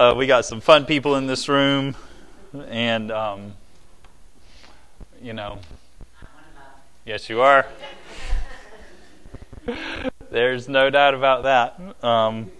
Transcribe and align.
uh, 0.00 0.14
we 0.14 0.26
got 0.26 0.46
some 0.46 0.62
fun 0.62 0.86
people 0.86 1.16
in 1.16 1.26
this 1.26 1.46
room, 1.46 1.94
and 2.68 3.10
um, 3.12 3.52
you 5.20 5.34
know, 5.34 5.58
yes, 7.04 7.28
you 7.28 7.42
are. 7.42 7.66
There's 10.30 10.70
no 10.70 10.88
doubt 10.88 11.12
about 11.12 11.42
that. 11.42 12.02
Um, 12.02 12.50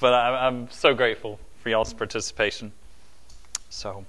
but 0.00 0.12
I, 0.12 0.46
I'm 0.46 0.70
so 0.70 0.92
grateful 0.92 1.40
for 1.62 1.70
y'all's 1.70 1.94
participation. 1.94 2.72
So, 3.70 4.04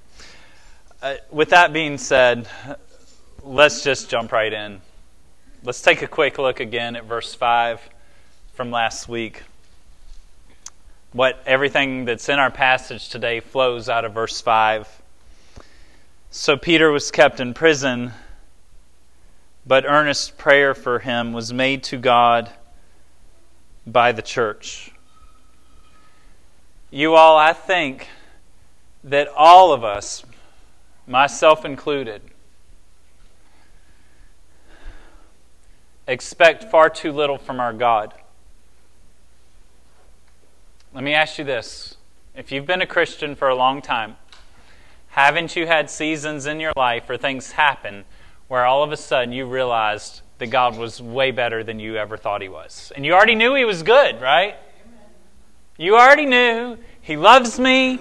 uh, 1.02 1.15
with 1.29 1.52
that 1.52 1.71
being 1.71 1.97
said, 1.97 2.49
let's 3.43 3.81
just 3.81 4.09
jump 4.09 4.33
right 4.33 4.52
in. 4.52 4.81
Let's 5.63 5.81
take 5.81 6.02
a 6.02 6.07
quick 6.07 6.38
look 6.38 6.59
again 6.59 6.97
at 6.97 7.05
verse 7.05 7.33
5 7.33 7.79
from 8.55 8.71
last 8.71 9.07
week. 9.07 9.43
What 11.14 11.43
everything 11.46 12.05
that's 12.05 12.30
in 12.30 12.39
our 12.39 12.52
passage 12.52 13.09
today 13.09 13.41
flows 13.41 13.90
out 13.90 14.05
of 14.05 14.13
verse 14.13 14.40
5. 14.40 15.02
So 16.30 16.55
Peter 16.55 16.90
was 16.90 17.12
kept 17.12 17.41
in 17.41 17.54
prison, 17.54 18.13
but 19.66 19.84
earnest 19.85 20.38
prayer 20.38 20.73
for 20.73 20.99
him 20.99 21.34
was 21.34 21.52
made 21.52 21.84
to 21.84 21.98
God 21.98 22.49
by 23.85 24.13
the 24.13 24.21
church. 24.21 24.91
You 26.91 27.16
all, 27.16 27.38
I 27.38 27.52
think 27.52 28.07
that 29.04 29.27
all 29.35 29.73
of 29.73 29.84
us, 29.84 30.23
myself 31.05 31.66
included, 31.66 32.21
expect 36.07 36.63
far 36.63 36.90
too 36.90 37.12
little 37.12 37.38
from 37.38 37.59
our 37.59 37.73
God. 37.73 38.13
Let 40.94 41.05
me 41.05 41.13
ask 41.13 41.38
you 41.38 41.45
this. 41.45 41.95
If 42.36 42.52
you've 42.52 42.66
been 42.66 42.81
a 42.81 42.86
Christian 42.86 43.34
for 43.36 43.48
a 43.48 43.55
long 43.55 43.82
time, 43.82 44.18
haven't 45.08 45.55
you 45.55 45.65
had 45.65 45.90
seasons 45.90 46.46
in 46.46 46.60
your 46.60 46.74
life 46.76 47.10
or 47.10 47.15
things 47.15 47.54
happen 47.54 48.04
where 48.49 48.65
all 48.65 48.84
of 48.84 48.91
a 48.91 48.98
sudden 48.98 49.32
you 49.32 49.46
realized 49.46 50.20
that 50.40 50.48
God 50.48 50.77
was 50.77 51.02
way 51.02 51.32
better 51.32 51.63
than 51.63 51.80
you 51.80 51.96
ever 51.96 52.18
thought 52.18 52.41
He 52.41 52.49
was? 52.49 52.91
And 52.93 53.05
you 53.05 53.13
already 53.13 53.35
knew 53.35 53.55
He 53.55 53.63
was 53.63 53.84
good, 53.84 54.20
right? 54.20 54.57
You 55.77 55.96
already 55.96 56.26
knew 56.26 56.77
He 56.99 57.15
loves 57.15 57.58
me. 57.58 57.99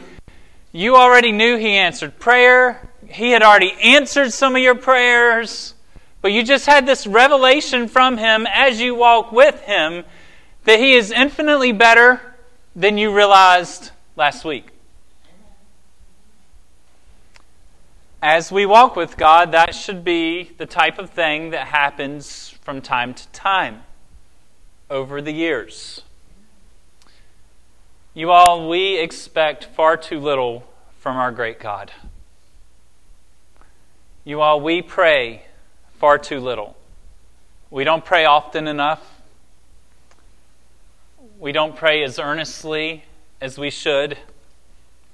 You 0.73 0.97
already 0.97 1.31
knew 1.31 1.59
He 1.59 1.77
answered 1.77 2.19
prayer. 2.19 2.91
He 3.07 3.31
had 3.31 3.45
already 3.45 3.73
answered 3.81 4.33
some 4.33 4.57
of 4.57 4.63
your 4.63 4.75
prayers. 4.75 5.75
But 6.23 6.33
you 6.33 6.43
just 6.43 6.67
had 6.67 6.87
this 6.87 7.07
revelation 7.07 7.87
from 7.87 8.17
Him 8.17 8.49
as 8.53 8.81
you 8.81 8.97
walk 8.97 9.31
with 9.31 9.61
Him 9.61 10.03
that 10.65 10.81
He 10.81 10.95
is 10.95 11.13
infinitely 11.13 11.71
better 11.71 12.21
than 12.75 12.99
you 12.99 13.15
realized 13.15 13.91
last 14.17 14.45
week. 14.45 14.69
As 18.23 18.53
we 18.53 18.67
walk 18.67 18.97
with 18.97 19.17
God, 19.17 19.53
that 19.53 19.75
should 19.75 20.05
be 20.05 20.51
the 20.59 20.67
type 20.67 20.99
of 20.99 21.11
thing 21.11 21.51
that 21.51 21.69
happens 21.69 22.51
from 22.63 22.83
time 22.83 23.15
to 23.15 23.27
time 23.29 23.83
over 24.91 25.23
the 25.23 25.33
years. 25.33 26.03
You 28.13 28.31
all, 28.31 28.69
we 28.69 28.99
expect 28.99 29.65
far 29.65 29.97
too 29.97 30.21
little 30.21 30.65
from 30.99 31.17
our 31.17 31.33
great 31.33 31.59
God. 31.59 31.93
You 34.25 34.43
all, 34.43 34.61
we 34.61 34.83
pray 34.83 35.47
far 35.95 36.19
too 36.19 36.41
little. 36.41 36.77
We 37.71 37.85
don't 37.85 38.05
pray 38.05 38.27
often 38.27 38.67
enough. 38.69 39.20
We 41.41 41.53
don't 41.53 41.75
pray 41.75 42.05
as 42.05 42.19
earnestly 42.19 43.05
as 43.41 43.57
we 43.57 43.71
should. 43.71 44.19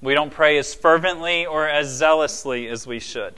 We 0.03 0.13
don't 0.13 0.33
pray 0.33 0.59
as 0.59 0.75
fervently 0.75 1.47
or 1.47 1.69
as 1.69 1.87
zealously 1.87 2.67
as 2.67 2.85
we 2.85 2.99
should. 2.99 3.35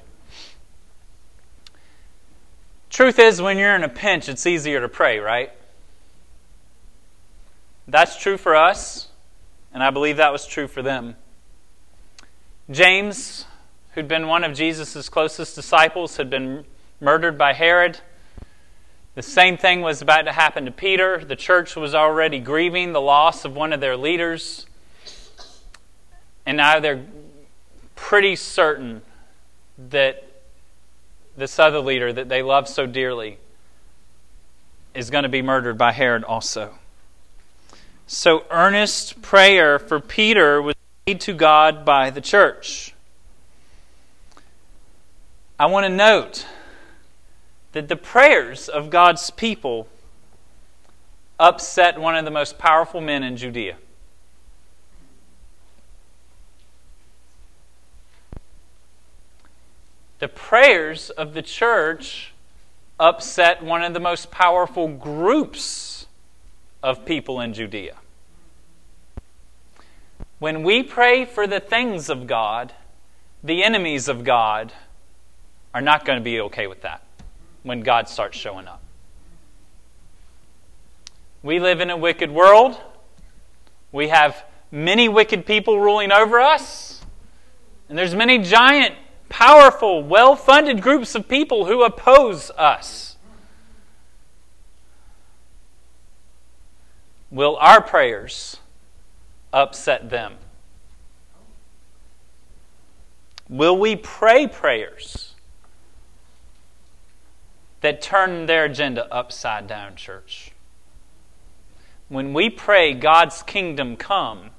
Truth 2.88 3.18
is, 3.18 3.42
when 3.42 3.58
you're 3.58 3.76
in 3.76 3.84
a 3.84 3.90
pinch, 3.90 4.26
it's 4.26 4.46
easier 4.46 4.80
to 4.80 4.88
pray, 4.88 5.18
right? 5.18 5.52
That's 7.86 8.18
true 8.18 8.38
for 8.38 8.56
us, 8.56 9.08
and 9.74 9.82
I 9.82 9.90
believe 9.90 10.16
that 10.16 10.32
was 10.32 10.46
true 10.46 10.66
for 10.66 10.80
them. 10.80 11.16
James, 12.70 13.44
who'd 13.92 14.08
been 14.08 14.28
one 14.28 14.44
of 14.44 14.54
Jesus' 14.54 15.10
closest 15.10 15.54
disciples, 15.54 16.16
had 16.16 16.30
been 16.30 16.64
murdered 17.02 17.36
by 17.36 17.52
Herod. 17.52 18.00
The 19.18 19.22
same 19.24 19.56
thing 19.56 19.80
was 19.80 20.00
about 20.00 20.26
to 20.26 20.32
happen 20.32 20.66
to 20.66 20.70
Peter. 20.70 21.18
The 21.18 21.34
church 21.34 21.74
was 21.74 21.92
already 21.92 22.38
grieving 22.38 22.92
the 22.92 23.00
loss 23.00 23.44
of 23.44 23.56
one 23.56 23.72
of 23.72 23.80
their 23.80 23.96
leaders. 23.96 24.64
And 26.46 26.56
now 26.56 26.78
they're 26.78 27.04
pretty 27.96 28.36
certain 28.36 29.02
that 29.90 30.24
this 31.36 31.58
other 31.58 31.80
leader 31.80 32.12
that 32.12 32.28
they 32.28 32.42
love 32.42 32.68
so 32.68 32.86
dearly 32.86 33.38
is 34.94 35.10
going 35.10 35.24
to 35.24 35.28
be 35.28 35.42
murdered 35.42 35.76
by 35.76 35.90
Herod 35.90 36.22
also. 36.22 36.74
So, 38.06 38.44
earnest 38.52 39.20
prayer 39.20 39.80
for 39.80 39.98
Peter 39.98 40.62
was 40.62 40.76
made 41.08 41.20
to 41.22 41.32
God 41.32 41.84
by 41.84 42.10
the 42.10 42.20
church. 42.20 42.94
I 45.58 45.66
want 45.66 45.86
to 45.86 45.90
note 45.90 46.46
that 47.78 47.86
the 47.86 47.94
prayers 47.94 48.68
of 48.68 48.90
God's 48.90 49.30
people 49.30 49.86
upset 51.38 51.96
one 51.96 52.16
of 52.16 52.24
the 52.24 52.30
most 52.32 52.58
powerful 52.58 53.00
men 53.00 53.22
in 53.22 53.36
Judea. 53.36 53.76
The 60.18 60.26
prayers 60.26 61.10
of 61.10 61.34
the 61.34 61.42
church 61.42 62.32
upset 62.98 63.62
one 63.62 63.84
of 63.84 63.94
the 63.94 64.00
most 64.00 64.32
powerful 64.32 64.88
groups 64.88 66.06
of 66.82 67.04
people 67.04 67.40
in 67.40 67.54
Judea. 67.54 67.94
When 70.40 70.64
we 70.64 70.82
pray 70.82 71.24
for 71.24 71.46
the 71.46 71.60
things 71.60 72.10
of 72.10 72.26
God, 72.26 72.72
the 73.44 73.62
enemies 73.62 74.08
of 74.08 74.24
God 74.24 74.72
are 75.72 75.80
not 75.80 76.04
going 76.04 76.18
to 76.18 76.24
be 76.24 76.40
okay 76.40 76.66
with 76.66 76.82
that 76.82 77.02
when 77.62 77.80
God 77.80 78.08
starts 78.08 78.36
showing 78.36 78.66
up. 78.66 78.82
We 81.42 81.60
live 81.60 81.80
in 81.80 81.90
a 81.90 81.96
wicked 81.96 82.30
world. 82.30 82.80
We 83.92 84.08
have 84.08 84.44
many 84.70 85.08
wicked 85.08 85.46
people 85.46 85.80
ruling 85.80 86.12
over 86.12 86.40
us. 86.40 87.00
And 87.88 87.96
there's 87.96 88.14
many 88.14 88.38
giant, 88.38 88.94
powerful, 89.28 90.02
well-funded 90.02 90.82
groups 90.82 91.14
of 91.14 91.28
people 91.28 91.66
who 91.66 91.82
oppose 91.84 92.50
us. 92.50 93.16
Will 97.30 97.56
our 97.56 97.82
prayers 97.82 98.56
upset 99.52 100.10
them? 100.10 100.34
Will 103.48 103.78
we 103.78 103.96
pray 103.96 104.46
prayers 104.46 105.27
that 107.80 108.02
turn 108.02 108.46
their 108.46 108.64
agenda 108.64 109.12
upside 109.12 109.66
down, 109.66 109.96
church. 109.96 110.52
When 112.08 112.32
we 112.32 112.50
pray 112.50 112.94
God's 112.94 113.42
kingdom 113.42 113.96
come, 113.96 114.50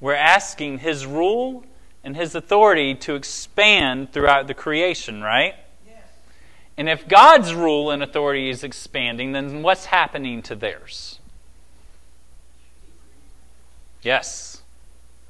we're 0.00 0.14
asking 0.14 0.78
His 0.78 1.06
rule 1.06 1.64
and 2.02 2.16
His 2.16 2.34
authority 2.34 2.94
to 2.96 3.14
expand 3.14 4.12
throughout 4.12 4.46
the 4.46 4.54
creation, 4.54 5.22
right? 5.22 5.54
Yes. 5.86 6.02
And 6.76 6.88
if 6.88 7.08
God's 7.08 7.54
rule 7.54 7.90
and 7.90 8.02
authority 8.02 8.48
is 8.48 8.62
expanding, 8.62 9.32
then 9.32 9.62
what's 9.62 9.86
happening 9.86 10.42
to 10.42 10.54
theirs? 10.54 11.18
Yes. 14.02 14.62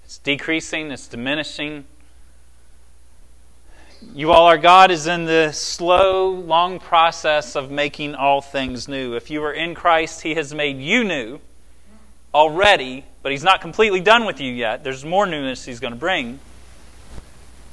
It's 0.04 0.18
decreasing, 0.18 0.90
it's 0.90 1.06
diminishing. 1.06 1.86
You 4.14 4.32
all, 4.32 4.46
our 4.46 4.58
God 4.58 4.90
is 4.90 5.06
in 5.06 5.24
the 5.24 5.52
slow, 5.52 6.30
long 6.30 6.78
process 6.78 7.56
of 7.56 7.70
making 7.70 8.14
all 8.14 8.40
things 8.40 8.86
new. 8.86 9.14
If 9.14 9.30
you 9.30 9.42
are 9.42 9.52
in 9.52 9.74
Christ, 9.74 10.22
He 10.22 10.34
has 10.34 10.54
made 10.54 10.78
you 10.78 11.04
new 11.04 11.40
already, 12.32 13.04
but 13.22 13.32
He's 13.32 13.44
not 13.44 13.60
completely 13.60 14.00
done 14.00 14.24
with 14.24 14.40
you 14.40 14.52
yet. 14.52 14.84
There's 14.84 15.04
more 15.04 15.26
newness 15.26 15.64
He's 15.64 15.80
going 15.80 15.92
to 15.92 15.98
bring. 15.98 16.38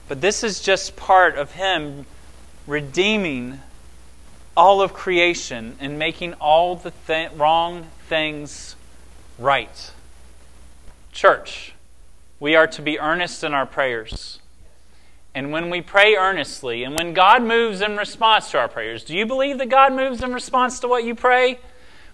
But 0.07 0.21
this 0.21 0.43
is 0.43 0.61
just 0.61 0.95
part 0.95 1.37
of 1.37 1.51
Him 1.51 2.05
redeeming 2.67 3.59
all 4.57 4.81
of 4.81 4.93
creation 4.93 5.75
and 5.79 5.97
making 5.97 6.33
all 6.33 6.75
the 6.75 6.91
th- 7.07 7.31
wrong 7.33 7.87
things 8.07 8.75
right. 9.37 9.91
Church, 11.11 11.73
we 12.39 12.55
are 12.55 12.67
to 12.67 12.81
be 12.81 12.99
earnest 12.99 13.43
in 13.43 13.53
our 13.53 13.65
prayers. 13.65 14.40
And 15.33 15.51
when 15.51 15.69
we 15.69 15.81
pray 15.81 16.15
earnestly, 16.15 16.83
and 16.83 16.95
when 16.95 17.13
God 17.13 17.41
moves 17.41 17.81
in 17.81 17.95
response 17.95 18.51
to 18.51 18.59
our 18.59 18.67
prayers, 18.67 19.03
do 19.03 19.15
you 19.15 19.25
believe 19.25 19.57
that 19.59 19.69
God 19.69 19.93
moves 19.93 20.21
in 20.21 20.33
response 20.33 20.79
to 20.81 20.87
what 20.87 21.05
you 21.05 21.15
pray? 21.15 21.59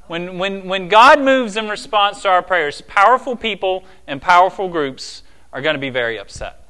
When, 0.05 0.37
when, 0.37 0.67
when 0.67 0.87
God 0.87 1.19
moves 1.19 1.57
in 1.57 1.67
response 1.67 2.21
to 2.21 2.29
our 2.29 2.43
prayers, 2.43 2.81
powerful 2.81 3.35
people 3.35 3.83
and 4.05 4.21
powerful 4.21 4.69
groups 4.69 5.23
are 5.51 5.61
going 5.61 5.73
to 5.73 5.79
be 5.79 5.89
very 5.89 6.19
upset. 6.19 6.63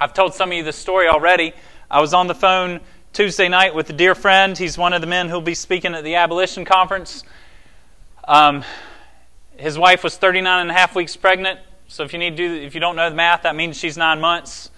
I've 0.00 0.12
told 0.12 0.34
some 0.34 0.50
of 0.50 0.56
you 0.56 0.62
this 0.62 0.76
story 0.76 1.08
already. 1.08 1.54
I 1.90 2.00
was 2.00 2.12
on 2.12 2.26
the 2.26 2.34
phone 2.34 2.80
Tuesday 3.12 3.48
night 3.48 3.74
with 3.74 3.88
a 3.90 3.94
dear 3.94 4.14
friend. 4.14 4.56
He's 4.56 4.76
one 4.76 4.92
of 4.92 5.00
the 5.00 5.06
men 5.06 5.28
who'll 5.28 5.40
be 5.40 5.54
speaking 5.54 5.94
at 5.94 6.04
the 6.04 6.16
abolition 6.16 6.64
conference. 6.64 7.24
Um, 8.24 8.62
his 9.56 9.78
wife 9.78 10.04
was 10.04 10.16
39 10.16 10.60
and 10.60 10.70
a 10.70 10.74
half 10.74 10.94
weeks 10.94 11.16
pregnant. 11.16 11.58
So 11.88 12.04
if 12.04 12.12
you 12.12 12.18
need 12.18 12.36
to 12.36 12.36
do, 12.36 12.54
if 12.54 12.74
you 12.74 12.80
don't 12.80 12.94
know 12.94 13.08
the 13.08 13.16
math, 13.16 13.42
that 13.42 13.56
means 13.56 13.78
she's 13.78 13.96
nine 13.96 14.20
months. 14.20 14.70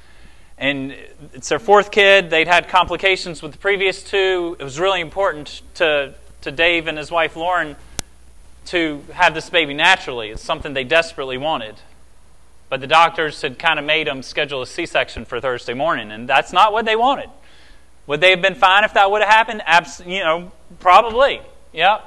And 0.60 0.94
it's 1.32 1.48
their 1.48 1.58
fourth 1.58 1.90
kid. 1.90 2.28
They'd 2.28 2.46
had 2.46 2.68
complications 2.68 3.40
with 3.40 3.52
the 3.52 3.58
previous 3.58 4.02
two. 4.02 4.56
It 4.60 4.62
was 4.62 4.78
really 4.78 5.00
important 5.00 5.62
to, 5.76 6.14
to 6.42 6.50
Dave 6.50 6.86
and 6.86 6.98
his 6.98 7.10
wife 7.10 7.34
Lauren 7.34 7.76
to 8.66 9.02
have 9.12 9.32
this 9.32 9.48
baby 9.48 9.72
naturally. 9.72 10.28
It's 10.28 10.42
something 10.42 10.74
they 10.74 10.84
desperately 10.84 11.38
wanted. 11.38 11.76
But 12.68 12.82
the 12.82 12.86
doctors 12.86 13.40
had 13.40 13.58
kind 13.58 13.78
of 13.78 13.86
made 13.86 14.06
them 14.06 14.22
schedule 14.22 14.60
a 14.60 14.66
C 14.66 14.84
section 14.84 15.24
for 15.24 15.40
Thursday 15.40 15.72
morning, 15.72 16.12
and 16.12 16.28
that's 16.28 16.52
not 16.52 16.74
what 16.74 16.84
they 16.84 16.94
wanted. 16.94 17.30
Would 18.06 18.20
they 18.20 18.30
have 18.30 18.42
been 18.42 18.54
fine 18.54 18.84
if 18.84 18.92
that 18.94 19.10
would 19.10 19.22
have 19.22 19.30
happened? 19.30 19.62
Abs- 19.64 20.02
you 20.06 20.20
know, 20.20 20.52
probably. 20.78 21.40
Yep. 21.72 22.04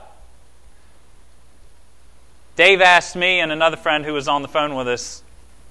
Dave 2.55 2.81
asked 2.81 3.15
me 3.15 3.39
and 3.39 3.51
another 3.51 3.77
friend 3.77 4.05
who 4.05 4.13
was 4.13 4.27
on 4.27 4.43
the 4.43 4.47
phone 4.47 4.75
with 4.75 4.87
us, 4.87 5.23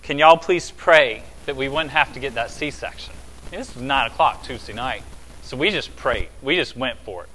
can 0.02 0.18
y'all 0.18 0.36
please 0.36 0.72
pray 0.72 1.22
that 1.46 1.56
we 1.56 1.68
wouldn't 1.68 1.90
have 1.90 2.12
to 2.14 2.20
get 2.20 2.34
that 2.34 2.50
C 2.50 2.70
section? 2.70 3.14
This 3.50 3.74
was 3.74 3.82
9 3.82 4.06
o'clock 4.10 4.44
Tuesday 4.44 4.72
night. 4.72 5.02
So 5.42 5.56
we 5.56 5.70
just 5.70 5.94
prayed. 5.96 6.28
We 6.40 6.56
just 6.56 6.76
went 6.76 6.98
for 7.00 7.24
it. 7.24 7.28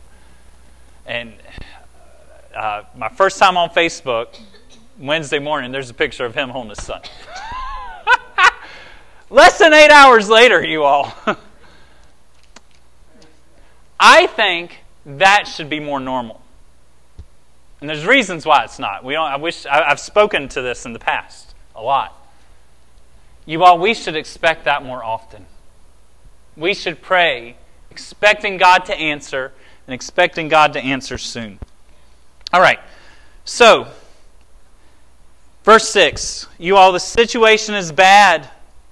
And 1.05 1.33
uh, 2.55 2.83
my 2.95 3.09
first 3.09 3.37
time 3.37 3.55
on 3.57 3.69
Facebook, 3.69 4.39
Wednesday 4.99 5.39
morning, 5.39 5.71
there's 5.71 5.89
a 5.89 5.93
picture 5.93 6.25
of 6.25 6.33
him 6.33 6.49
holding 6.49 6.69
his 6.69 6.83
son. 6.83 7.01
Less 9.29 9.57
than 9.59 9.73
eight 9.73 9.91
hours 9.91 10.29
later, 10.29 10.65
you 10.65 10.83
all. 10.83 11.13
I 13.99 14.27
think 14.27 14.77
that 15.05 15.47
should 15.47 15.69
be 15.69 15.79
more 15.79 15.99
normal. 15.99 16.41
And 17.79 17.89
there's 17.89 18.05
reasons 18.05 18.45
why 18.45 18.63
it's 18.63 18.79
not. 18.79 19.03
We 19.03 19.13
don't, 19.13 19.29
I 19.29 19.35
wish 19.35 19.65
I, 19.65 19.83
I've 19.83 19.99
spoken 19.99 20.49
to 20.49 20.61
this 20.61 20.85
in 20.85 20.93
the 20.93 20.99
past 20.99 21.53
a 21.75 21.81
lot. 21.81 22.16
You 23.47 23.63
all, 23.63 23.79
we 23.79 23.95
should 23.95 24.15
expect 24.15 24.65
that 24.65 24.83
more 24.83 25.03
often. 25.03 25.47
We 26.55 26.75
should 26.75 27.01
pray, 27.01 27.55
expecting 27.89 28.57
God 28.57 28.85
to 28.85 28.95
answer 28.95 29.53
and 29.87 29.93
expecting 29.93 30.49
God 30.49 30.73
to 30.73 30.79
answer 30.79 31.17
soon. 31.17 31.57
All 32.53 32.61
right. 32.61 32.79
So, 33.45 33.87
verse 35.63 35.87
6. 35.89 36.47
You 36.59 36.75
all, 36.75 36.91
the 36.91 36.99
situation 36.99 37.73
is 37.73 37.91
bad. 37.91 38.49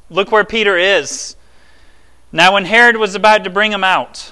Look 0.10 0.32
where 0.32 0.46
Peter 0.46 0.78
is. 0.78 1.36
Now, 2.32 2.54
when 2.54 2.66
Herod 2.66 2.96
was 2.96 3.14
about 3.14 3.44
to 3.44 3.50
bring 3.50 3.72
him 3.72 3.84
out, 3.84 4.32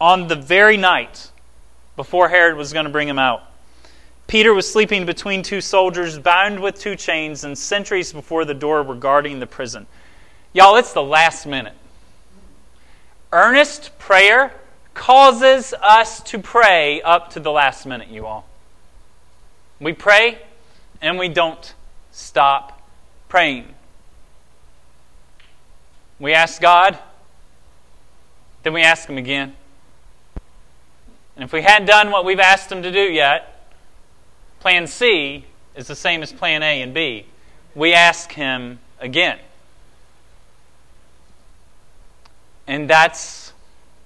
on 0.00 0.28
the 0.28 0.36
very 0.36 0.76
night 0.76 1.30
before 1.96 2.28
Herod 2.28 2.56
was 2.56 2.72
going 2.72 2.84
to 2.84 2.90
bring 2.90 3.08
him 3.08 3.18
out. 3.18 3.42
Peter 4.26 4.54
was 4.54 4.70
sleeping 4.70 5.04
between 5.06 5.42
two 5.42 5.60
soldiers, 5.60 6.18
bound 6.18 6.60
with 6.60 6.78
two 6.78 6.96
chains, 6.96 7.44
and 7.44 7.56
sentries 7.56 8.12
before 8.12 8.44
the 8.44 8.54
door 8.54 8.82
were 8.82 8.94
guarding 8.94 9.38
the 9.38 9.46
prison. 9.46 9.86
Y'all, 10.52 10.76
it's 10.76 10.92
the 10.92 11.02
last 11.02 11.46
minute. 11.46 11.74
Earnest 13.32 13.98
prayer 13.98 14.54
causes 14.94 15.74
us 15.82 16.20
to 16.22 16.38
pray 16.38 17.02
up 17.02 17.30
to 17.30 17.40
the 17.40 17.50
last 17.50 17.84
minute, 17.84 18.08
you 18.08 18.26
all. 18.26 18.46
We 19.80 19.92
pray 19.92 20.38
and 21.02 21.18
we 21.18 21.28
don't 21.28 21.74
stop 22.12 22.80
praying. 23.28 23.68
We 26.18 26.32
ask 26.32 26.62
God, 26.62 26.98
then 28.62 28.72
we 28.72 28.82
ask 28.82 29.08
Him 29.08 29.18
again. 29.18 29.54
And 31.34 31.44
if 31.44 31.52
we 31.52 31.62
hadn't 31.62 31.86
done 31.86 32.12
what 32.12 32.24
we've 32.24 32.40
asked 32.40 32.70
Him 32.70 32.82
to 32.82 32.92
do 32.92 33.02
yet, 33.02 33.53
plan 34.64 34.86
C 34.86 35.44
is 35.76 35.88
the 35.88 35.94
same 35.94 36.22
as 36.22 36.32
plan 36.32 36.62
A 36.62 36.80
and 36.80 36.94
B. 36.94 37.26
We 37.74 37.92
ask 37.92 38.32
him 38.32 38.78
again. 38.98 39.38
And 42.66 42.88
that's 42.88 43.52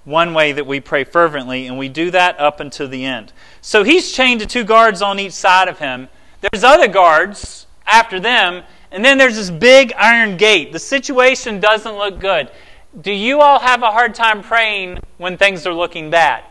one 0.03 0.33
way 0.33 0.51
that 0.51 0.67
we 0.67 0.81
pray 0.81 1.05
fervently, 1.05 1.67
and 1.67 1.77
we 1.77 1.87
do 1.87 2.11
that 2.11 2.37
up 2.41 2.59
until 2.59 2.89
the 2.89 3.05
end. 3.05 3.31
So 3.61 3.85
he's 3.85 4.11
chained 4.11 4.41
to 4.41 4.45
two 4.45 4.65
guards 4.65 5.01
on 5.01 5.17
each 5.17 5.31
side 5.31 5.69
of 5.69 5.79
him. 5.79 6.09
There's 6.41 6.65
other 6.65 6.89
guards 6.89 7.65
after 7.87 8.19
them, 8.19 8.65
and 8.91 9.05
then 9.05 9.17
there's 9.17 9.37
this 9.37 9.49
big 9.49 9.93
iron 9.93 10.35
gate. 10.35 10.73
The 10.73 10.79
situation 10.79 11.61
doesn't 11.61 11.95
look 11.95 12.19
good. 12.19 12.51
Do 12.99 13.13
you 13.13 13.39
all 13.39 13.59
have 13.59 13.81
a 13.81 13.91
hard 13.91 14.13
time 14.13 14.43
praying 14.43 14.99
when 15.19 15.37
things 15.37 15.65
are 15.65 15.73
looking 15.73 16.09
bad? 16.09 16.43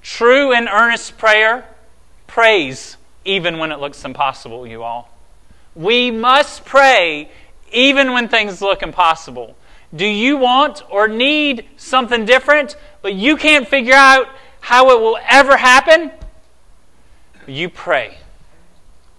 True 0.00 0.52
and 0.52 0.68
earnest 0.68 1.18
prayer 1.18 1.66
prays 2.30 2.96
even 3.24 3.58
when 3.58 3.72
it 3.72 3.80
looks 3.80 4.04
impossible, 4.04 4.66
you 4.66 4.82
all. 4.82 5.10
We 5.74 6.10
must 6.10 6.64
pray 6.64 7.30
even 7.72 8.12
when 8.12 8.28
things 8.28 8.62
look 8.62 8.82
impossible. 8.82 9.56
Do 9.94 10.06
you 10.06 10.36
want 10.36 10.82
or 10.88 11.08
need 11.08 11.66
something 11.76 12.24
different, 12.24 12.76
but 13.02 13.14
you 13.14 13.36
can't 13.36 13.66
figure 13.66 13.94
out 13.94 14.28
how 14.60 14.90
it 14.90 15.00
will 15.00 15.18
ever 15.28 15.56
happen? 15.56 16.12
You 17.46 17.68
pray. 17.68 18.18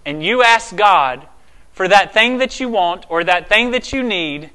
And 0.04 0.22
you 0.22 0.42
ask 0.42 0.74
God 0.74 1.26
for 1.72 1.88
that 1.88 2.12
thing 2.12 2.38
that 2.38 2.60
you 2.60 2.68
want 2.68 3.06
or 3.08 3.24
that 3.24 3.48
thing 3.48 3.70
that 3.72 3.92
you 3.92 4.02
need, 4.02 4.50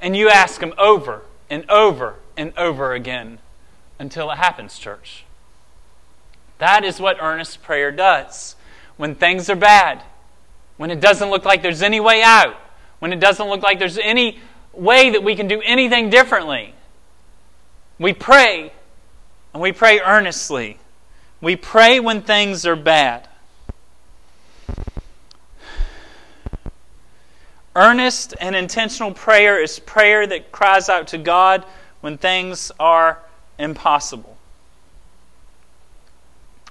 and 0.00 0.16
you 0.16 0.28
ask 0.28 0.62
Him 0.62 0.74
over 0.78 1.22
and 1.48 1.68
over 1.70 2.16
and 2.36 2.52
over 2.56 2.92
again 2.92 3.38
until 3.98 4.30
it 4.30 4.36
happens, 4.36 4.78
church. 4.78 5.24
That 6.60 6.84
is 6.84 7.00
what 7.00 7.16
earnest 7.20 7.62
prayer 7.62 7.90
does. 7.90 8.54
When 8.96 9.14
things 9.14 9.48
are 9.50 9.56
bad, 9.56 10.02
when 10.76 10.90
it 10.90 11.00
doesn't 11.00 11.30
look 11.30 11.44
like 11.44 11.62
there's 11.62 11.82
any 11.82 12.00
way 12.00 12.22
out, 12.22 12.54
when 13.00 13.12
it 13.12 13.18
doesn't 13.18 13.48
look 13.48 13.62
like 13.62 13.78
there's 13.78 13.98
any 13.98 14.38
way 14.72 15.10
that 15.10 15.24
we 15.24 15.34
can 15.34 15.48
do 15.48 15.60
anything 15.62 16.10
differently, 16.10 16.74
we 17.98 18.12
pray, 18.12 18.72
and 19.52 19.62
we 19.62 19.72
pray 19.72 20.00
earnestly. 20.00 20.78
We 21.40 21.56
pray 21.56 21.98
when 21.98 22.22
things 22.22 22.66
are 22.66 22.76
bad. 22.76 23.26
Earnest 27.74 28.34
and 28.38 28.54
intentional 28.54 29.12
prayer 29.12 29.62
is 29.62 29.78
prayer 29.78 30.26
that 30.26 30.52
cries 30.52 30.90
out 30.90 31.08
to 31.08 31.18
God 31.18 31.64
when 32.02 32.18
things 32.18 32.70
are 32.78 33.18
impossible. 33.58 34.36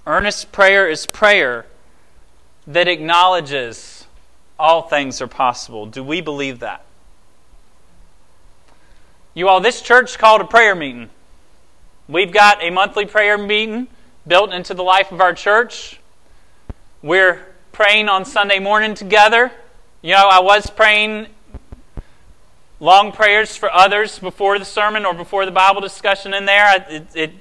Earnest 0.09 0.51
prayer 0.51 0.89
is 0.89 1.05
prayer 1.05 1.67
that 2.65 2.87
acknowledges 2.87 4.07
all 4.57 4.81
things 4.81 5.21
are 5.21 5.27
possible. 5.27 5.85
Do 5.85 6.03
we 6.03 6.19
believe 6.19 6.61
that? 6.61 6.83
You 9.35 9.47
all, 9.47 9.61
this 9.61 9.83
church 9.83 10.17
called 10.17 10.41
a 10.41 10.45
prayer 10.45 10.73
meeting. 10.73 11.11
We've 12.07 12.31
got 12.31 12.63
a 12.63 12.71
monthly 12.71 13.05
prayer 13.05 13.37
meeting 13.37 13.87
built 14.25 14.51
into 14.51 14.73
the 14.73 14.81
life 14.81 15.11
of 15.11 15.21
our 15.21 15.35
church. 15.35 15.99
We're 17.03 17.45
praying 17.71 18.09
on 18.09 18.25
Sunday 18.25 18.57
morning 18.57 18.95
together. 18.95 19.51
You 20.01 20.13
know, 20.15 20.27
I 20.27 20.39
was 20.39 20.71
praying 20.71 21.27
long 22.79 23.11
prayers 23.11 23.55
for 23.55 23.71
others 23.71 24.17
before 24.17 24.57
the 24.57 24.65
sermon 24.65 25.05
or 25.05 25.13
before 25.13 25.45
the 25.45 25.51
Bible 25.51 25.81
discussion 25.81 26.33
in 26.33 26.45
there. 26.45 26.83
It, 26.89 27.07
it 27.13 27.31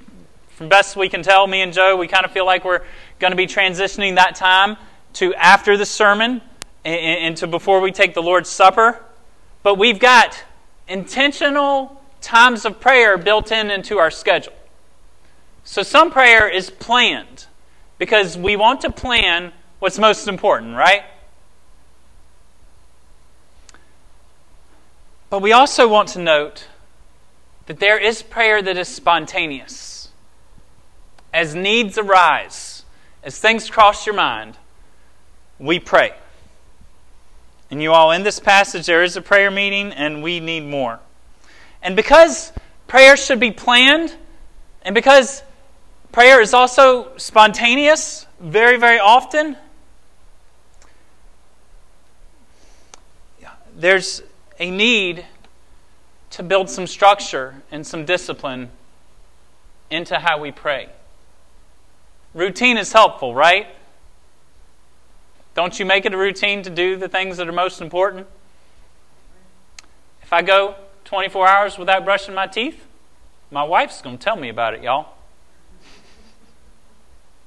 from 0.59 0.69
best 0.69 0.97
we 0.97 1.09
can 1.09 1.23
tell, 1.23 1.47
me 1.47 1.61
and 1.61 1.73
Joe, 1.73 1.97
we 1.97 2.09
kind 2.09 2.25
of 2.25 2.33
feel 2.33 2.45
like 2.45 2.65
we're 2.65 2.83
going 3.21 3.31
to 3.31 3.37
be 3.37 3.47
transitioning 3.47 4.17
that 4.17 4.35
time 4.35 4.77
to 5.13 5.33
after 5.35 5.77
the 5.77 5.87
sermon 5.87 6.43
and 6.85 7.37
to 7.37 7.47
before 7.47 7.81
we 7.81 7.93
take 7.93 8.13
the 8.13 8.23
Lord's 8.23 8.51
Supper. 8.51 9.01
But 9.63 9.77
we've 9.77 10.01
got 10.01 10.43
intentional 10.89 12.03
times 12.21 12.65
of 12.65 12.81
prayer 12.81 13.17
built 13.17 13.53
in 13.53 13.71
into 13.71 13.99
our 13.99 14.11
schedule. 14.11 14.53
So 15.63 15.85
some 15.85 16.11
prayer 16.11 16.49
is 16.49 16.71
planned 16.71 17.47
because 17.97 18.37
we 18.37 18.57
want 18.57 18.81
to 18.81 18.91
plan 18.91 19.53
what's 19.79 19.97
most 19.97 20.27
important, 20.27 20.75
right? 20.75 21.05
But 25.31 25.41
we 25.41 25.53
also 25.53 25.87
want 25.87 26.09
to 26.11 26.19
note 26.19 26.67
that 27.67 27.79
there 27.79 27.97
is 27.97 28.25
prayer 28.25 28.61
that 28.61 28.77
is 28.77 28.89
spontaneous 28.89 29.88
as 31.39 31.55
needs 31.55 31.97
arise, 31.99 32.85
as 33.23 33.39
things 33.39 33.71
cross 33.71 34.07
your 34.07 34.15
mind, 34.15 34.57
we 35.59 35.79
pray. 35.79 36.15
And 37.71 37.83
you 37.83 37.93
all, 37.93 38.13
in 38.13 38.23
this 38.23 38.41
passage, 38.41 38.87
there 38.87 39.03
is 39.03 39.17
a 39.17 39.23
prayer 39.23 39.51
meeting, 39.51 39.93
and 39.93 40.23
we 40.23 40.41
need 40.41 40.65
more. 40.65 41.01
And 41.83 41.97
because 41.97 42.53
prayer 42.87 43.17
should 43.17 43.41
be 43.41 43.51
planned, 43.51 44.15
and 44.83 44.95
because 44.95 45.43
Prayer 46.13 46.41
is 46.41 46.55
also 46.55 47.17
spontaneous 47.17 48.27
very, 48.41 48.79
very 48.79 48.99
often. 48.99 49.57
There's 53.77 54.23
a 54.59 54.71
need 54.71 55.25
to 56.31 56.43
build 56.43 56.69
some 56.71 56.87
structure 56.87 57.63
and 57.71 57.87
some 57.87 58.05
discipline 58.05 58.71
into 59.91 60.19
how 60.19 60.41
we 60.41 60.51
pray. 60.51 60.89
Routine 62.39 62.79
is 62.79 62.93
helpful, 62.93 63.35
right? 63.35 63.67
Don't 65.55 65.77
you 65.81 65.85
make 65.85 66.07
it 66.07 66.15
a 66.15 66.17
routine 66.17 66.63
to 66.63 66.71
do 66.71 66.95
the 66.95 67.09
things 67.09 67.37
that 67.39 67.49
are 67.49 67.53
most 67.53 67.81
important? 67.81 68.29
If 70.23 70.33
I 70.33 70.43
go 70.43 70.77
24 71.05 71.49
hours 71.49 71.79
without 71.79 72.05
brushing 72.05 72.37
my 72.37 72.47
teeth, 72.47 72.87
my 73.51 73.65
wife's 73.65 74.01
going 74.01 74.19
to 74.19 74.25
tell 74.25 74.37
me 74.37 74.51
about 74.51 74.75
it, 74.75 74.85
y'all. 74.85 75.15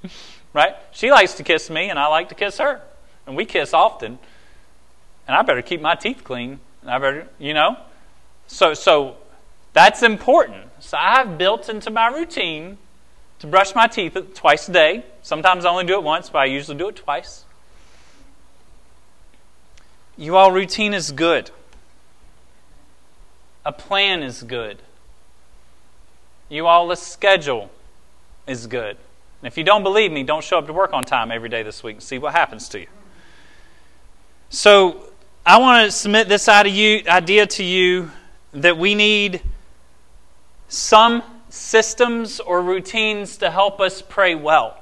right? 0.53 0.75
She 0.91 1.09
likes 1.09 1.35
to 1.35 1.43
kiss 1.43 1.69
me, 1.69 1.89
and 1.89 1.97
I 1.97 2.07
like 2.07 2.27
to 2.27 2.35
kiss 2.35 2.57
her. 2.57 2.81
And 3.25 3.37
we 3.37 3.45
kiss 3.45 3.73
often. 3.73 4.19
And 5.25 5.37
I 5.37 5.41
better 5.41 5.61
keep 5.61 5.79
my 5.79 5.95
teeth 5.95 6.25
clean. 6.25 6.59
And 6.81 6.91
I 6.91 6.97
better, 6.97 7.29
you 7.39 7.53
know? 7.53 7.77
So, 8.45 8.73
so 8.73 9.15
that's 9.71 10.03
important. 10.03 10.65
So 10.81 10.97
I've 10.99 11.37
built 11.37 11.69
into 11.69 11.89
my 11.91 12.07
routine 12.07 12.77
to 13.41 13.47
brush 13.47 13.73
my 13.73 13.87
teeth 13.87 14.15
twice 14.35 14.69
a 14.69 14.71
day. 14.71 15.03
Sometimes 15.23 15.65
I 15.65 15.71
only 15.71 15.83
do 15.83 15.95
it 15.95 16.03
once, 16.03 16.29
but 16.29 16.39
I 16.39 16.45
usually 16.45 16.77
do 16.77 16.89
it 16.89 16.95
twice. 16.95 17.43
You 20.15 20.37
all, 20.37 20.51
routine 20.51 20.93
is 20.93 21.11
good. 21.11 21.49
A 23.65 23.71
plan 23.71 24.21
is 24.21 24.43
good. 24.43 24.77
You 26.49 26.67
all, 26.67 26.91
a 26.91 26.95
schedule 26.95 27.71
is 28.45 28.67
good. 28.67 28.95
And 29.41 29.47
if 29.47 29.57
you 29.57 29.63
don't 29.63 29.81
believe 29.81 30.11
me, 30.11 30.21
don't 30.21 30.43
show 30.43 30.59
up 30.59 30.67
to 30.67 30.73
work 30.73 30.93
on 30.93 31.03
time 31.03 31.31
every 31.31 31.49
day 31.49 31.63
this 31.63 31.81
week 31.81 31.95
and 31.95 32.03
see 32.03 32.19
what 32.19 32.33
happens 32.33 32.69
to 32.69 32.79
you. 32.81 32.87
So, 34.51 35.03
I 35.43 35.57
want 35.57 35.87
to 35.87 35.91
submit 35.91 36.29
this 36.29 36.47
idea 36.47 37.47
to 37.47 37.63
you 37.63 38.11
that 38.53 38.77
we 38.77 38.93
need 38.93 39.41
some 40.67 41.23
systems 41.51 42.39
or 42.39 42.61
routines 42.61 43.37
to 43.37 43.51
help 43.51 43.79
us 43.79 44.01
pray 44.01 44.35
well. 44.35 44.77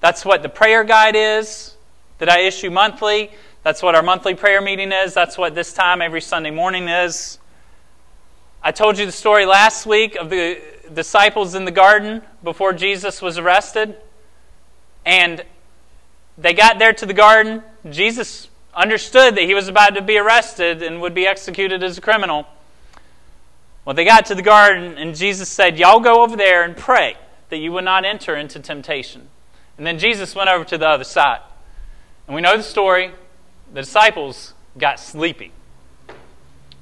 That's 0.00 0.24
what 0.24 0.42
the 0.42 0.48
prayer 0.48 0.84
guide 0.84 1.16
is 1.16 1.74
that 2.18 2.28
I 2.28 2.40
issue 2.40 2.70
monthly. 2.70 3.30
That's 3.62 3.82
what 3.82 3.94
our 3.94 4.02
monthly 4.02 4.34
prayer 4.34 4.60
meeting 4.60 4.92
is. 4.92 5.14
That's 5.14 5.38
what 5.38 5.54
this 5.54 5.72
time 5.72 6.02
every 6.02 6.20
Sunday 6.20 6.50
morning 6.50 6.88
is. 6.88 7.38
I 8.62 8.72
told 8.72 8.98
you 8.98 9.06
the 9.06 9.12
story 9.12 9.46
last 9.46 9.86
week 9.86 10.16
of 10.16 10.28
the 10.30 10.60
disciples 10.92 11.54
in 11.54 11.64
the 11.64 11.70
garden 11.70 12.22
before 12.42 12.72
Jesus 12.72 13.22
was 13.22 13.38
arrested. 13.38 13.96
And 15.04 15.44
they 16.36 16.52
got 16.52 16.78
there 16.78 16.92
to 16.92 17.06
the 17.06 17.14
garden. 17.14 17.62
Jesus 17.88 18.48
understood 18.74 19.36
that 19.36 19.44
he 19.44 19.54
was 19.54 19.68
about 19.68 19.94
to 19.94 20.02
be 20.02 20.18
arrested 20.18 20.82
and 20.82 21.00
would 21.00 21.14
be 21.14 21.26
executed 21.26 21.82
as 21.82 21.96
a 21.96 22.00
criminal. 22.00 22.46
Well, 23.86 23.94
they 23.94 24.04
got 24.04 24.26
to 24.26 24.34
the 24.34 24.42
garden, 24.42 24.98
and 24.98 25.14
Jesus 25.14 25.48
said, 25.48 25.78
Y'all 25.78 26.00
go 26.00 26.24
over 26.24 26.36
there 26.36 26.64
and 26.64 26.76
pray 26.76 27.16
that 27.50 27.58
you 27.58 27.70
would 27.70 27.84
not 27.84 28.04
enter 28.04 28.34
into 28.34 28.58
temptation. 28.58 29.28
And 29.78 29.86
then 29.86 30.00
Jesus 30.00 30.34
went 30.34 30.50
over 30.50 30.64
to 30.64 30.76
the 30.76 30.88
other 30.88 31.04
side. 31.04 31.40
And 32.26 32.34
we 32.34 32.42
know 32.42 32.56
the 32.56 32.64
story. 32.64 33.12
The 33.72 33.82
disciples 33.82 34.54
got 34.76 34.98
sleepy. 34.98 35.52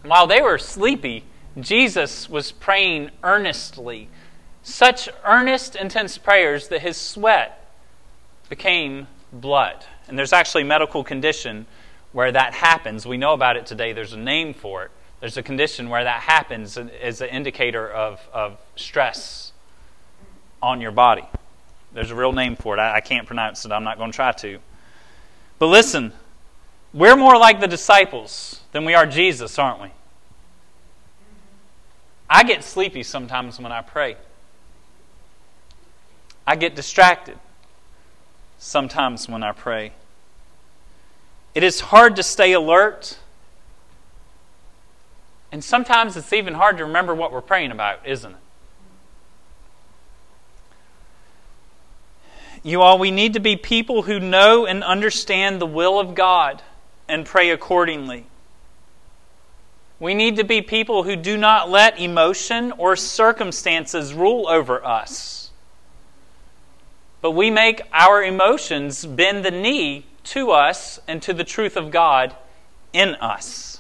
While 0.02 0.26
they 0.26 0.40
were 0.40 0.56
sleepy, 0.56 1.25
Jesus 1.61 2.30
was 2.30 2.52
praying 2.52 3.11
earnestly, 3.23 4.08
such 4.62 5.11
earnest, 5.26 5.76
intense 5.76 6.16
prayers 6.16 6.68
that 6.68 6.80
his 6.80 6.96
sweat 6.96 7.70
became 8.49 9.08
blood. 9.30 9.84
And 10.08 10.18
there's 10.18 10.32
actually 10.32 10.62
a 10.62 10.66
medical 10.66 11.04
condition 11.04 11.66
where 12.12 12.32
that 12.32 12.54
happens. 12.54 13.04
We 13.04 13.18
know 13.18 13.34
about 13.34 13.58
it 13.58 13.66
today, 13.66 13.92
there's 13.92 14.14
a 14.14 14.18
name 14.18 14.54
for 14.54 14.84
it. 14.84 14.90
There's 15.24 15.38
a 15.38 15.42
condition 15.42 15.88
where 15.88 16.04
that 16.04 16.20
happens 16.20 16.76
as 16.76 17.22
an 17.22 17.30
indicator 17.30 17.90
of, 17.90 18.20
of 18.30 18.58
stress 18.76 19.52
on 20.62 20.82
your 20.82 20.90
body. 20.90 21.24
There's 21.94 22.10
a 22.10 22.14
real 22.14 22.32
name 22.32 22.56
for 22.56 22.76
it. 22.76 22.78
I, 22.78 22.96
I 22.96 23.00
can't 23.00 23.26
pronounce 23.26 23.64
it. 23.64 23.72
I'm 23.72 23.84
not 23.84 23.96
going 23.96 24.10
to 24.12 24.14
try 24.14 24.32
to. 24.32 24.58
But 25.58 25.68
listen, 25.68 26.12
we're 26.92 27.16
more 27.16 27.38
like 27.38 27.58
the 27.62 27.66
disciples 27.66 28.60
than 28.72 28.84
we 28.84 28.92
are 28.92 29.06
Jesus, 29.06 29.58
aren't 29.58 29.80
we? 29.80 29.88
I 32.28 32.44
get 32.44 32.62
sleepy 32.62 33.02
sometimes 33.02 33.58
when 33.58 33.72
I 33.72 33.80
pray. 33.80 34.18
I 36.46 36.54
get 36.54 36.74
distracted 36.76 37.38
sometimes 38.58 39.26
when 39.26 39.42
I 39.42 39.52
pray. 39.52 39.94
It 41.54 41.62
is 41.62 41.80
hard 41.80 42.14
to 42.16 42.22
stay 42.22 42.52
alert 42.52 43.20
and 45.54 45.62
sometimes 45.62 46.16
it's 46.16 46.32
even 46.32 46.54
hard 46.54 46.78
to 46.78 46.84
remember 46.84 47.14
what 47.14 47.30
we're 47.30 47.40
praying 47.40 47.70
about, 47.70 48.04
isn't 48.04 48.32
it? 48.32 48.38
You 52.64 52.82
all, 52.82 52.99
we 52.99 53.12
need 53.12 53.34
to 53.34 53.38
be 53.38 53.54
people 53.54 54.02
who 54.02 54.18
know 54.18 54.66
and 54.66 54.82
understand 54.82 55.61
the 55.61 55.66
will 55.66 56.00
of 56.00 56.16
God 56.16 56.61
and 57.08 57.25
pray 57.25 57.50
accordingly. 57.50 58.26
We 60.00 60.12
need 60.12 60.34
to 60.38 60.44
be 60.44 60.61
people 60.61 61.04
who 61.04 61.14
do 61.14 61.37
not 61.37 61.70
let 61.70 62.00
emotion 62.00 62.73
or 62.73 62.96
circumstances 62.96 64.12
rule 64.12 64.49
over 64.49 64.84
us. 64.84 65.52
But 67.20 67.30
we 67.30 67.52
make 67.52 67.80
our 67.92 68.25
emotions 68.25 69.06
bend 69.06 69.44
the 69.44 69.52
knee 69.52 70.04
to 70.25 70.50
us 70.50 70.99
and 71.06 71.23
to 71.23 71.32
the 71.32 71.44
truth 71.44 71.76
of 71.76 71.92
God 71.92 72.34
in 72.92 73.14
us. 73.14 73.73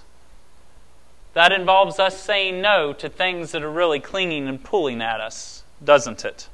That 1.34 1.52
involves 1.52 1.98
us 1.98 2.20
saying 2.20 2.60
no 2.60 2.92
to 2.94 3.08
things 3.08 3.52
that 3.52 3.62
are 3.62 3.70
really 3.70 4.00
clinging 4.00 4.48
and 4.48 4.62
pulling 4.62 5.02
at 5.02 5.20
us, 5.20 5.64
doesn't 5.84 6.24
it? 6.24 6.48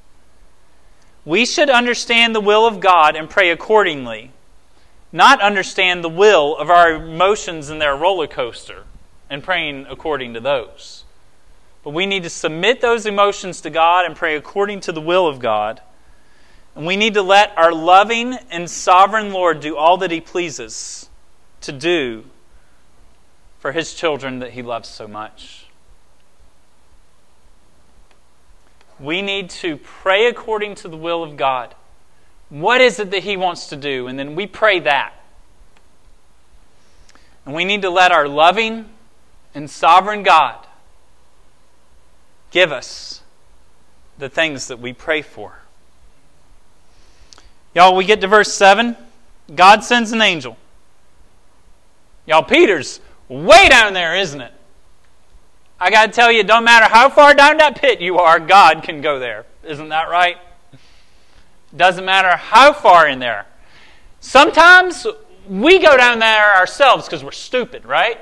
We 1.25 1.45
should 1.45 1.69
understand 1.69 2.35
the 2.35 2.41
will 2.41 2.67
of 2.67 2.81
God 2.81 3.15
and 3.15 3.29
pray 3.29 3.51
accordingly, 3.51 4.33
not 5.13 5.43
understand 5.43 6.03
the 6.03 6.09
will 6.09 6.57
of 6.57 6.71
our 6.71 6.95
emotions 6.95 7.69
in 7.69 7.79
their 7.79 7.95
roller 7.95 8.27
coaster 8.27 8.85
and 9.29 9.45
praying 9.45 9.87
according 9.91 10.33
to 10.35 10.41
those. 10.41 11.05
But 11.85 11.91
we 11.91 12.07
need 12.07 12.23
to 12.23 12.31
submit 12.31 12.81
those 12.81 13.05
emotions 13.05 13.61
to 13.63 13.71
God 13.71 14.07
and 14.07 14.17
pray 14.17 14.35
according 14.35 14.81
to 14.81 14.93
the 14.93 15.01
will 15.01 15.27
of 15.27 15.41
God. 15.41 15.83
And 16.75 16.87
we 16.87 16.97
need 16.97 17.15
to 17.15 17.23
let 17.23 17.57
our 17.59 17.73
loving 17.73 18.35
and 18.51 18.71
sovereign 18.71 19.33
Lord 19.33 19.61
do 19.61 19.77
all 19.77 19.99
that 19.99 20.11
He 20.11 20.21
pleases 20.23 21.11
to 21.61 21.73
do 21.73 22.25
for 23.61 23.73
his 23.73 23.95
children 23.95 24.41
that 24.41 24.53
he 24.53 24.63
loves 24.63 24.89
so 24.89 25.07
much. 25.07 25.67
We 28.99 29.23
need 29.23 29.51
to 29.51 29.77
pray 29.77 30.27
according 30.27 30.75
to 30.77 30.89
the 30.89 30.97
will 30.97 31.23
of 31.23 31.37
God. 31.37 31.75
What 32.49 32.81
is 32.81 32.99
it 32.99 33.11
that 33.13 33.23
he 33.23 33.37
wants 33.37 33.69
to 33.69 33.77
do? 33.77 34.07
And 34.07 34.19
then 34.19 34.35
we 34.35 34.47
pray 34.47 34.81
that. 34.81 35.15
And 37.47 37.55
we 37.55 37.65
need 37.65 37.83
to 37.83 37.91
let 37.91 38.13
our 38.13 38.29
loving 38.29 38.91
and 39.55 39.71
sovereign 39.71 40.23
God 40.23 40.67
give 42.51 42.73
us 42.73 43.23
the 44.19 44.29
things 44.29 44.69
that 44.69 44.79
we 44.79 44.93
pray 44.93 45.23
for. 45.23 45.61
Y'all, 47.75 47.95
we 47.95 48.05
get 48.05 48.21
to 48.21 48.27
verse 48.27 48.53
7. 48.53 48.97
God 49.55 49.85
sends 49.85 50.13
an 50.13 50.21
angel. 50.21 50.57
Y'all, 52.27 52.43
Peter's 52.43 53.01
way 53.31 53.69
down 53.69 53.95
there, 53.95 54.17
isn't 54.17 54.41
it? 54.41 54.53
I 55.79 55.91
got 55.91 56.07
to 56.07 56.13
tell 56.13 56.31
you, 56.31 56.43
don't 56.43 56.65
matter 56.65 56.93
how 56.93 57.09
far 57.09 57.33
down 57.33 57.57
that 57.57 57.81
pit 57.81 58.01
you 58.01 58.19
are, 58.19 58.39
God 58.39 58.83
can 58.83 59.01
go 59.01 59.19
there. 59.19 59.47
Isn't 59.65 59.89
that 59.89 60.11
right? 60.11 60.37
Doesn't 61.75 62.05
matter 62.05 62.37
how 62.37 62.73
far 62.73 63.09
in 63.09 63.21
there. 63.21 63.47
Sometimes 64.19 65.07
we 65.49 65.79
go 65.79 65.97
down 65.97 66.19
there 66.19 66.57
ourselves 66.57 67.07
because 67.07 67.25
we're 67.25 67.31
stupid, 67.31 67.87
right? 67.87 68.21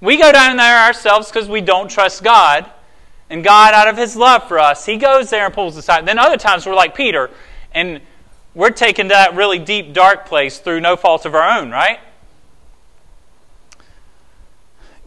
We 0.00 0.16
go 0.16 0.32
down 0.32 0.56
there 0.56 0.86
ourselves 0.86 1.28
because 1.28 1.48
we 1.48 1.60
don't 1.60 1.88
trust 1.88 2.22
God. 2.22 2.70
And 3.28 3.42
God, 3.42 3.74
out 3.74 3.88
of 3.88 3.96
His 3.96 4.16
love 4.16 4.46
for 4.48 4.58
us, 4.58 4.86
He 4.86 4.96
goes 4.96 5.30
there 5.30 5.46
and 5.46 5.54
pulls 5.54 5.76
us 5.76 5.88
out. 5.88 6.04
Then 6.06 6.18
other 6.18 6.36
times 6.36 6.66
we're 6.66 6.74
like 6.74 6.94
Peter, 6.94 7.30
and 7.72 8.00
we're 8.54 8.70
taken 8.70 9.08
to 9.08 9.14
that 9.14 9.34
really 9.34 9.58
deep, 9.58 9.92
dark 9.92 10.26
place 10.26 10.58
through 10.58 10.80
no 10.80 10.96
fault 10.96 11.26
of 11.26 11.34
our 11.34 11.58
own, 11.58 11.70
right? 11.70 11.98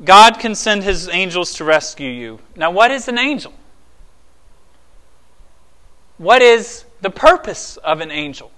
God 0.04 0.40
can 0.40 0.54
send 0.54 0.84
his 0.84 1.10
angels 1.10 1.54
to 1.56 1.64
rescue 1.64 2.10
you. 2.10 2.40
Now, 2.56 2.72
what 2.72 2.92
is 2.92 3.08
an 3.08 3.18
angel? 3.18 3.54
What 6.18 6.42
is 6.42 6.86
the 7.02 7.10
purpose 7.10 7.78
of 7.78 8.02
an 8.02 8.12
angel? 8.12 8.52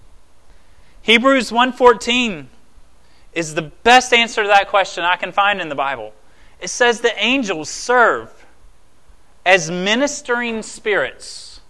Hebrews 1.01 1.51
1:14 1.51 2.49
is 3.33 3.55
the 3.55 3.61
best 3.61 4.13
answer 4.13 4.41
to 4.41 4.47
that 4.47 4.67
question 4.69 5.03
I 5.03 5.15
can 5.15 5.31
find 5.31 5.61
in 5.61 5.69
the 5.69 5.75
Bible. 5.75 6.13
It 6.59 6.69
says 6.69 7.01
that 7.01 7.13
angels 7.17 7.69
serve 7.69 8.45
as 9.45 9.71
ministering 9.71 10.61
spirits 10.61 11.61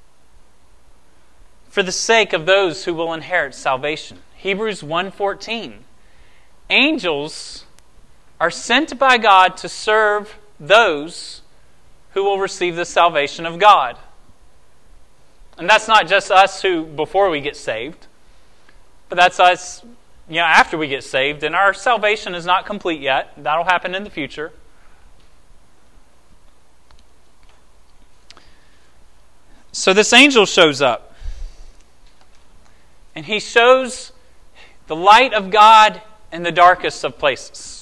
for 1.69 1.83
the 1.83 1.91
sake 1.91 2.33
of 2.33 2.45
those 2.45 2.85
who 2.85 2.93
will 2.93 3.13
inherit 3.13 3.53
salvation. 3.53 4.21
Hebrews 4.35 4.81
1:14. 4.81 5.85
Angels 6.69 7.65
are 8.39 8.51
sent 8.51 8.97
by 8.97 9.17
God 9.17 9.57
to 9.57 9.69
serve 9.69 10.37
those 10.59 11.41
who 12.11 12.23
will 12.23 12.39
receive 12.39 12.75
the 12.75 12.85
salvation 12.85 13.45
of 13.45 13.59
God. 13.59 13.97
And 15.57 15.69
that's 15.69 15.87
not 15.87 16.07
just 16.07 16.31
us 16.31 16.61
who 16.61 16.85
before 16.85 17.29
we 17.29 17.41
get 17.41 17.55
saved, 17.55 18.07
but 19.09 19.17
that's 19.17 19.39
us 19.39 19.83
you 20.29 20.35
know 20.35 20.43
after 20.43 20.77
we 20.77 20.87
get 20.87 21.03
saved 21.03 21.43
and 21.43 21.55
our 21.55 21.73
salvation 21.73 22.33
is 22.35 22.45
not 22.45 22.65
complete 22.65 23.01
yet. 23.01 23.33
That'll 23.37 23.65
happen 23.65 23.93
in 23.93 24.03
the 24.03 24.09
future. 24.09 24.53
So 29.71 29.93
this 29.93 30.13
angel 30.13 30.45
shows 30.45 30.81
up. 30.81 31.15
And 33.15 33.25
he 33.25 33.39
shows 33.39 34.11
the 34.87 34.95
light 34.95 35.33
of 35.33 35.51
God 35.51 36.01
in 36.31 36.43
the 36.43 36.51
darkest 36.51 37.03
of 37.03 37.17
places. 37.17 37.78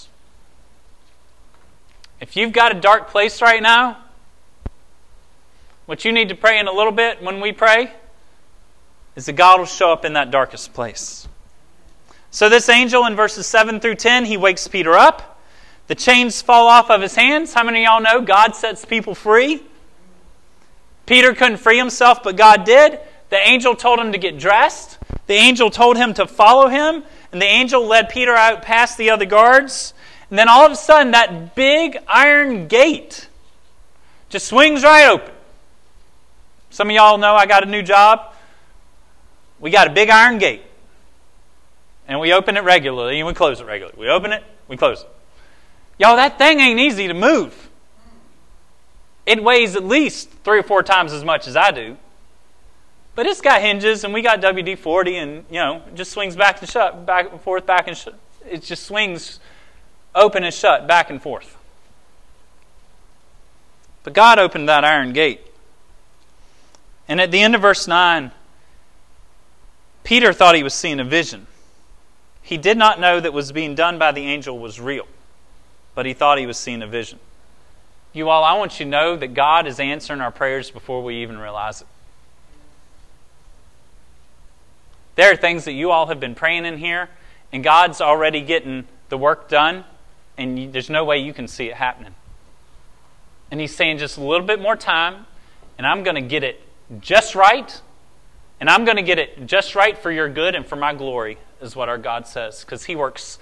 If 2.19 2.35
you've 2.35 2.53
got 2.53 2.75
a 2.75 2.79
dark 2.79 3.09
place 3.09 3.41
right 3.41 3.61
now, 3.61 3.97
what 5.85 6.03
you 6.03 6.11
need 6.11 6.29
to 6.29 6.35
pray 6.35 6.59
in 6.59 6.67
a 6.67 6.71
little 6.71 6.91
bit 6.91 7.21
when 7.21 7.39
we 7.39 7.51
pray 7.51 7.91
is 9.15 9.25
that 9.27 9.33
God 9.33 9.59
will 9.59 9.65
show 9.65 9.91
up 9.91 10.03
in 10.03 10.13
that 10.13 10.31
darkest 10.31 10.73
place. 10.73 11.27
So, 12.29 12.49
this 12.49 12.69
angel 12.69 13.05
in 13.05 13.15
verses 13.15 13.47
7 13.47 13.79
through 13.79 13.95
10, 13.95 14.25
he 14.25 14.37
wakes 14.37 14.67
Peter 14.67 14.93
up. 14.93 15.39
The 15.87 15.95
chains 15.95 16.41
fall 16.41 16.67
off 16.67 16.89
of 16.89 17.01
his 17.01 17.15
hands. 17.15 17.53
How 17.53 17.63
many 17.63 17.85
of 17.85 17.89
y'all 17.89 18.01
know 18.01 18.21
God 18.21 18.55
sets 18.55 18.83
people 18.83 19.15
free? 19.15 19.63
Peter 21.05 21.33
couldn't 21.33 21.57
free 21.57 21.77
himself, 21.77 22.21
but 22.21 22.35
God 22.35 22.65
did. 22.65 22.99
The 23.29 23.37
angel 23.37 23.75
told 23.75 23.99
him 23.99 24.11
to 24.11 24.17
get 24.17 24.37
dressed. 24.37 24.97
The 25.27 25.33
angel 25.33 25.69
told 25.69 25.97
him 25.97 26.13
to 26.15 26.27
follow 26.27 26.67
him. 26.67 27.03
And 27.31 27.41
the 27.41 27.45
angel 27.45 27.85
led 27.85 28.09
Peter 28.09 28.33
out 28.33 28.61
past 28.61 28.97
the 28.97 29.09
other 29.09 29.25
guards. 29.25 29.93
And 30.29 30.37
then 30.37 30.49
all 30.49 30.65
of 30.65 30.71
a 30.71 30.75
sudden, 30.75 31.11
that 31.11 31.55
big 31.55 31.97
iron 32.07 32.67
gate 32.67 33.29
just 34.29 34.47
swings 34.47 34.83
right 34.83 35.07
open. 35.07 35.33
Some 36.69 36.89
of 36.89 36.95
y'all 36.95 37.17
know 37.17 37.33
I 37.33 37.45
got 37.45 37.63
a 37.63 37.65
new 37.65 37.81
job. 37.81 38.33
We 39.59 39.71
got 39.71 39.87
a 39.87 39.91
big 39.91 40.09
iron 40.09 40.37
gate. 40.37 40.61
And 42.07 42.19
we 42.19 42.33
open 42.33 42.57
it 42.57 42.63
regularly 42.63 43.19
and 43.19 43.27
we 43.27 43.33
close 43.33 43.59
it 43.59 43.65
regularly. 43.65 43.97
We 43.99 44.09
open 44.09 44.31
it, 44.31 44.43
we 44.67 44.77
close 44.77 45.01
it. 45.01 45.09
Y'all, 45.97 46.15
that 46.15 46.37
thing 46.37 46.59
ain't 46.59 46.79
easy 46.79 47.07
to 47.07 47.13
move. 47.13 47.69
It 49.25 49.43
weighs 49.43 49.75
at 49.75 49.83
least 49.83 50.29
three 50.43 50.59
or 50.59 50.63
four 50.63 50.83
times 50.83 51.11
as 51.11 51.23
much 51.23 51.47
as 51.47 51.55
I 51.57 51.71
do. 51.71 51.97
But 53.15 53.25
it's 53.25 53.41
got 53.41 53.61
hinges, 53.61 54.03
and 54.03 54.13
we 54.13 54.21
got 54.21 54.41
WD 54.41 54.77
40, 54.77 55.15
and, 55.17 55.45
you 55.49 55.57
know, 55.57 55.81
it 55.87 55.95
just 55.95 56.11
swings 56.11 56.35
back 56.35 56.61
and 56.61 56.69
shut, 56.69 57.05
back 57.05 57.31
and 57.31 57.41
forth, 57.41 57.65
back 57.65 57.87
and 57.87 57.97
shut. 57.97 58.17
It 58.47 58.61
just 58.61 58.83
swings 58.83 59.39
open 60.17 60.43
and 60.43 60.53
shut, 60.53 60.87
back 60.87 61.09
and 61.09 61.21
forth. 61.21 61.55
But 64.03 64.13
God 64.13 64.39
opened 64.39 64.69
that 64.69 64.83
iron 64.83 65.13
gate. 65.13 65.41
And 67.07 67.21
at 67.21 67.31
the 67.31 67.39
end 67.39 67.55
of 67.55 67.61
verse 67.61 67.87
9, 67.87 68.31
Peter 70.03 70.31
thought 70.31 70.55
he 70.55 70.63
was 70.63 70.73
seeing 70.73 70.99
a 70.99 71.03
vision. 71.03 71.47
He 72.41 72.57
did 72.57 72.77
not 72.77 72.99
know 72.99 73.19
that 73.19 73.33
was 73.33 73.51
being 73.51 73.75
done 73.75 73.99
by 73.99 74.13
the 74.13 74.21
angel 74.21 74.57
was 74.57 74.79
real, 74.79 75.05
but 75.95 76.05
he 76.05 76.13
thought 76.13 76.37
he 76.37 76.45
was 76.45 76.57
seeing 76.57 76.81
a 76.81 76.87
vision. 76.87 77.19
You 78.13 78.29
all, 78.29 78.43
I 78.43 78.53
want 78.53 78.79
you 78.79 78.85
to 78.85 78.89
know 78.89 79.15
that 79.17 79.33
God 79.33 79.67
is 79.67 79.79
answering 79.79 80.21
our 80.21 80.31
prayers 80.31 80.71
before 80.71 81.03
we 81.03 81.17
even 81.17 81.37
realize 81.37 81.81
it. 81.81 81.87
There 85.15 85.31
are 85.31 85.35
things 85.35 85.65
that 85.65 85.73
you 85.73 85.91
all 85.91 86.07
have 86.07 86.19
been 86.19 86.35
praying 86.35 86.65
in 86.65 86.77
here, 86.77 87.09
and 87.51 87.63
God's 87.63 87.99
already 87.99 88.41
getting 88.41 88.87
the 89.09 89.17
work 89.17 89.49
done, 89.49 89.83
and 90.37 90.59
you, 90.59 90.71
there's 90.71 90.89
no 90.89 91.03
way 91.03 91.17
you 91.17 91.33
can 91.33 91.47
see 91.47 91.67
it 91.67 91.75
happening. 91.75 92.15
And 93.51 93.59
He's 93.59 93.75
saying 93.75 93.97
just 93.97 94.17
a 94.17 94.23
little 94.23 94.45
bit 94.45 94.61
more 94.61 94.75
time, 94.75 95.25
and 95.77 95.87
I'm 95.87 96.03
going 96.03 96.15
to 96.15 96.21
get 96.21 96.43
it 96.43 96.61
just 96.99 97.35
right, 97.35 97.81
and 98.59 98.69
I'm 98.69 98.85
going 98.85 98.97
to 98.97 99.03
get 99.03 99.19
it 99.19 99.45
just 99.45 99.75
right 99.75 99.97
for 99.97 100.11
your 100.11 100.29
good 100.29 100.55
and 100.55 100.65
for 100.65 100.75
my 100.75 100.93
glory, 100.93 101.37
is 101.61 101.75
what 101.75 101.89
our 101.89 101.97
God 101.97 102.27
says, 102.27 102.63
because 102.63 102.85
He 102.85 102.95
works 102.95 103.39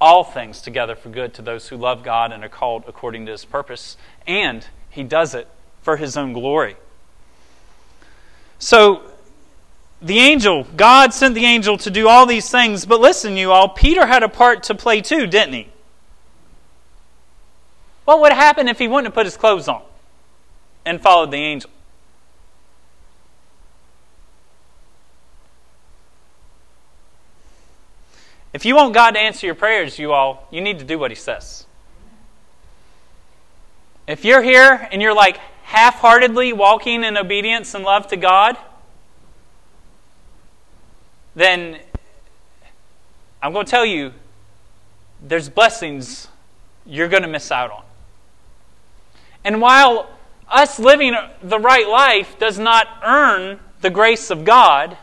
all 0.00 0.24
things 0.24 0.60
together 0.60 0.96
for 0.96 1.10
good 1.10 1.34
to 1.34 1.42
those 1.42 1.68
who 1.68 1.76
love 1.76 2.02
God 2.02 2.32
and 2.32 2.42
are 2.42 2.48
called 2.48 2.84
according 2.86 3.26
to 3.26 3.32
His 3.32 3.44
purpose, 3.44 3.96
and 4.26 4.66
He 4.90 5.02
does 5.02 5.34
it 5.34 5.48
for 5.82 5.96
His 5.96 6.16
own 6.16 6.32
glory. 6.32 6.76
So, 8.58 9.02
the 10.00 10.18
angel, 10.18 10.66
God 10.76 11.14
sent 11.14 11.34
the 11.34 11.44
angel 11.44 11.78
to 11.78 11.90
do 11.90 12.08
all 12.08 12.26
these 12.26 12.50
things, 12.50 12.84
but 12.86 13.00
listen, 13.00 13.36
you 13.36 13.52
all, 13.52 13.68
Peter 13.68 14.06
had 14.06 14.24
a 14.24 14.28
part 14.28 14.64
to 14.64 14.74
play 14.74 15.00
too, 15.00 15.26
didn't 15.26 15.54
he? 15.54 15.71
What 18.12 18.20
would 18.20 18.32
happen 18.34 18.68
if 18.68 18.78
he 18.78 18.88
wouldn't 18.88 19.06
have 19.06 19.14
put 19.14 19.24
his 19.24 19.38
clothes 19.38 19.68
on 19.68 19.80
and 20.84 21.00
followed 21.00 21.30
the 21.30 21.38
angel? 21.38 21.70
If 28.52 28.66
you 28.66 28.76
want 28.76 28.92
God 28.92 29.12
to 29.12 29.18
answer 29.18 29.46
your 29.46 29.54
prayers, 29.54 29.98
you 29.98 30.12
all, 30.12 30.46
you 30.50 30.60
need 30.60 30.78
to 30.80 30.84
do 30.84 30.98
what 30.98 31.10
He 31.10 31.14
says. 31.14 31.64
If 34.06 34.26
you're 34.26 34.42
here 34.42 34.86
and 34.92 35.00
you're 35.00 35.14
like 35.14 35.38
half 35.62 35.94
heartedly 35.94 36.52
walking 36.52 37.04
in 37.04 37.16
obedience 37.16 37.72
and 37.72 37.82
love 37.82 38.08
to 38.08 38.18
God, 38.18 38.58
then 41.34 41.78
I'm 43.42 43.54
going 43.54 43.64
to 43.64 43.70
tell 43.70 43.86
you 43.86 44.12
there's 45.22 45.48
blessings 45.48 46.28
you're 46.84 47.08
going 47.08 47.22
to 47.22 47.28
miss 47.28 47.50
out 47.50 47.70
on. 47.70 47.84
And 49.44 49.60
while 49.60 50.08
us 50.48 50.78
living 50.78 51.14
the 51.42 51.58
right 51.58 51.88
life 51.88 52.38
does 52.38 52.58
not 52.58 52.86
earn 53.04 53.58
the 53.80 53.90
grace 53.90 54.30
of 54.30 54.44
God, 54.44 54.96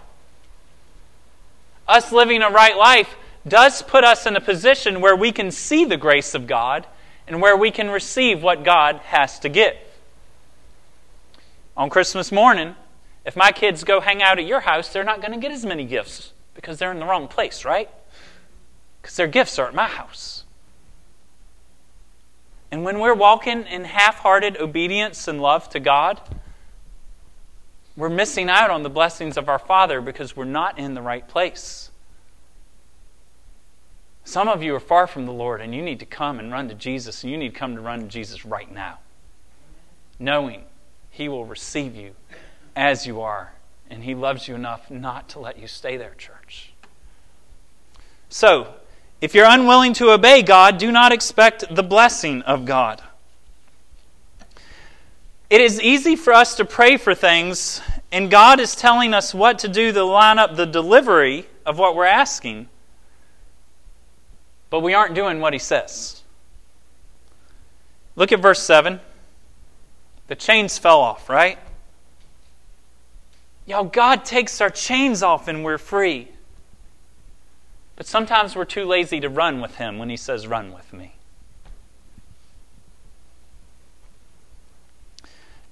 us 1.88 2.12
living 2.12 2.42
a 2.42 2.50
right 2.50 2.78
life 2.78 3.16
does 3.48 3.82
put 3.82 4.04
us 4.04 4.26
in 4.26 4.36
a 4.36 4.42
position 4.42 5.02
where 5.02 5.16
we 5.16 5.32
can 5.32 5.52
see 5.52 5.86
the 5.86 5.98
grace 5.98 6.36
of 6.36 6.48
God 6.48 6.86
and 7.28 7.42
where 7.42 7.58
we 7.58 7.72
can 7.72 7.90
receive 7.90 8.42
what 8.44 8.64
God 8.64 8.98
has 9.06 9.40
to 9.40 9.50
give. 9.50 9.76
On 11.76 11.90
Christmas 11.90 12.32
morning, 12.32 12.76
if 13.26 13.36
my 13.36 13.52
kids 13.52 13.84
go 13.84 14.02
hang 14.02 14.22
out 14.22 14.40
at 14.40 14.46
your 14.46 14.62
house, 14.62 14.92
they're 14.92 15.04
not 15.04 15.22
going 15.22 15.34
to 15.34 15.40
get 15.40 15.52
as 15.52 15.66
many 15.66 15.86
gifts 15.86 16.34
because 16.54 16.78
they're 16.78 16.92
in 16.92 17.00
the 17.00 17.06
wrong 17.06 17.28
place, 17.28 17.66
right? 17.66 17.90
Because 19.02 19.16
their 19.16 19.28
gifts 19.28 19.58
are 19.60 19.68
at 19.68 19.74
my 19.74 19.88
house. 19.88 20.44
And 22.72 22.84
when 22.84 23.00
we're 23.00 23.16
walking 23.16 23.64
in 23.66 23.86
half 23.86 24.20
hearted 24.20 24.58
obedience 24.58 25.28
and 25.28 25.42
love 25.42 25.70
to 25.70 25.80
God, 25.80 26.22
we're 27.98 28.10
missing 28.10 28.50
out 28.50 28.70
on 28.70 28.84
the 28.84 28.90
blessings 28.90 29.38
of 29.38 29.50
our 29.50 29.60
Father 29.60 30.02
because 30.02 30.36
we're 30.36 30.46
not 30.46 30.78
in 30.78 30.94
the 30.94 31.02
right 31.02 31.28
place. 31.28 31.90
Some 34.24 34.48
of 34.48 34.62
you 34.62 34.76
are 34.76 34.80
far 34.80 35.08
from 35.08 35.26
the 35.26 35.34
Lord 35.34 35.60
and 35.60 35.74
you 35.74 35.82
need 35.82 36.00
to 36.00 36.06
come 36.06 36.40
and 36.40 36.52
run 36.52 36.70
to 36.70 36.76
Jesus, 36.76 37.24
and 37.24 37.32
you 37.32 37.38
need 37.38 37.54
to 37.54 37.60
come 37.60 37.76
to 37.76 37.82
run 37.82 38.02
to 38.02 38.08
Jesus 38.08 38.46
right 38.46 38.72
now, 38.72 39.00
knowing 40.20 40.64
He 41.10 41.28
will 41.28 41.46
receive 41.46 41.96
you 41.96 42.14
as 42.76 43.08
you 43.08 43.20
are, 43.22 43.54
and 43.90 44.04
He 44.04 44.14
loves 44.14 44.48
you 44.48 44.54
enough 44.54 44.92
not 44.92 45.28
to 45.30 45.40
let 45.40 45.58
you 45.58 45.68
stay 45.68 45.98
there, 45.98 46.14
church. 46.16 46.74
So, 48.30 48.76
if 49.22 49.36
you're 49.36 49.48
unwilling 49.48 49.94
to 49.94 50.12
obey 50.12 50.42
God, 50.42 50.78
do 50.78 50.92
not 50.92 51.12
expect 51.12 51.74
the 51.74 51.84
blessing 51.84 52.42
of 52.44 52.66
God. 52.66 53.02
It 55.50 55.62
is 55.62 55.82
easy 55.82 56.16
for 56.16 56.34
us 56.34 56.56
to 56.56 56.66
pray 56.66 56.98
for 56.98 57.16
things, 57.16 57.82
and 58.12 58.30
God 58.30 58.60
is 58.60 58.76
telling 58.76 59.14
us 59.14 59.34
what 59.34 59.60
to 59.60 59.68
do 59.68 59.92
to 59.92 60.04
line 60.04 60.40
up 60.40 60.56
the 60.56 60.66
delivery 60.66 61.48
of 61.66 61.78
what 61.78 61.96
we're 61.96 62.06
asking 62.06 62.70
but 64.70 64.82
we 64.82 64.94
aren't 64.94 65.16
doing 65.16 65.40
what 65.40 65.54
he 65.54 65.60
says. 65.60 66.22
Look 68.16 68.32
at 68.32 68.40
verse 68.40 68.62
7. 68.62 69.00
The 70.28 70.36
chains 70.36 70.78
fell 70.78 71.00
off, 71.00 71.30
right? 71.30 71.58
Y'all, 73.66 73.84
God 73.84 74.26
takes 74.26 74.62
our 74.62 74.70
chains 74.70 75.24
off 75.24 75.48
and 75.48 75.64
we're 75.64 75.78
free. 75.78 76.28
But 78.00 78.08
sometimes 78.08 78.56
we're 78.56 78.64
too 78.64 78.86
lazy 78.86 79.20
to 79.20 79.28
run 79.28 79.60
with 79.60 79.76
Him 79.76 80.00
when 80.00 80.10
He 80.10 80.16
says, 80.16 80.48
Run 80.48 80.72
with 80.72 80.94
me. 80.94 81.16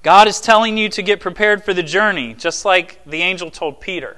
God 0.03 0.27
is 0.27 0.41
telling 0.41 0.77
you 0.77 0.89
to 0.89 1.01
get 1.01 1.21
prepared 1.21 1.63
for 1.63 1.73
the 1.73 1.81
journey, 1.81 2.33
just 2.33 2.65
like 2.65 2.99
the 3.05 3.21
angel 3.21 3.49
told 3.49 3.79
Peter. 3.79 4.17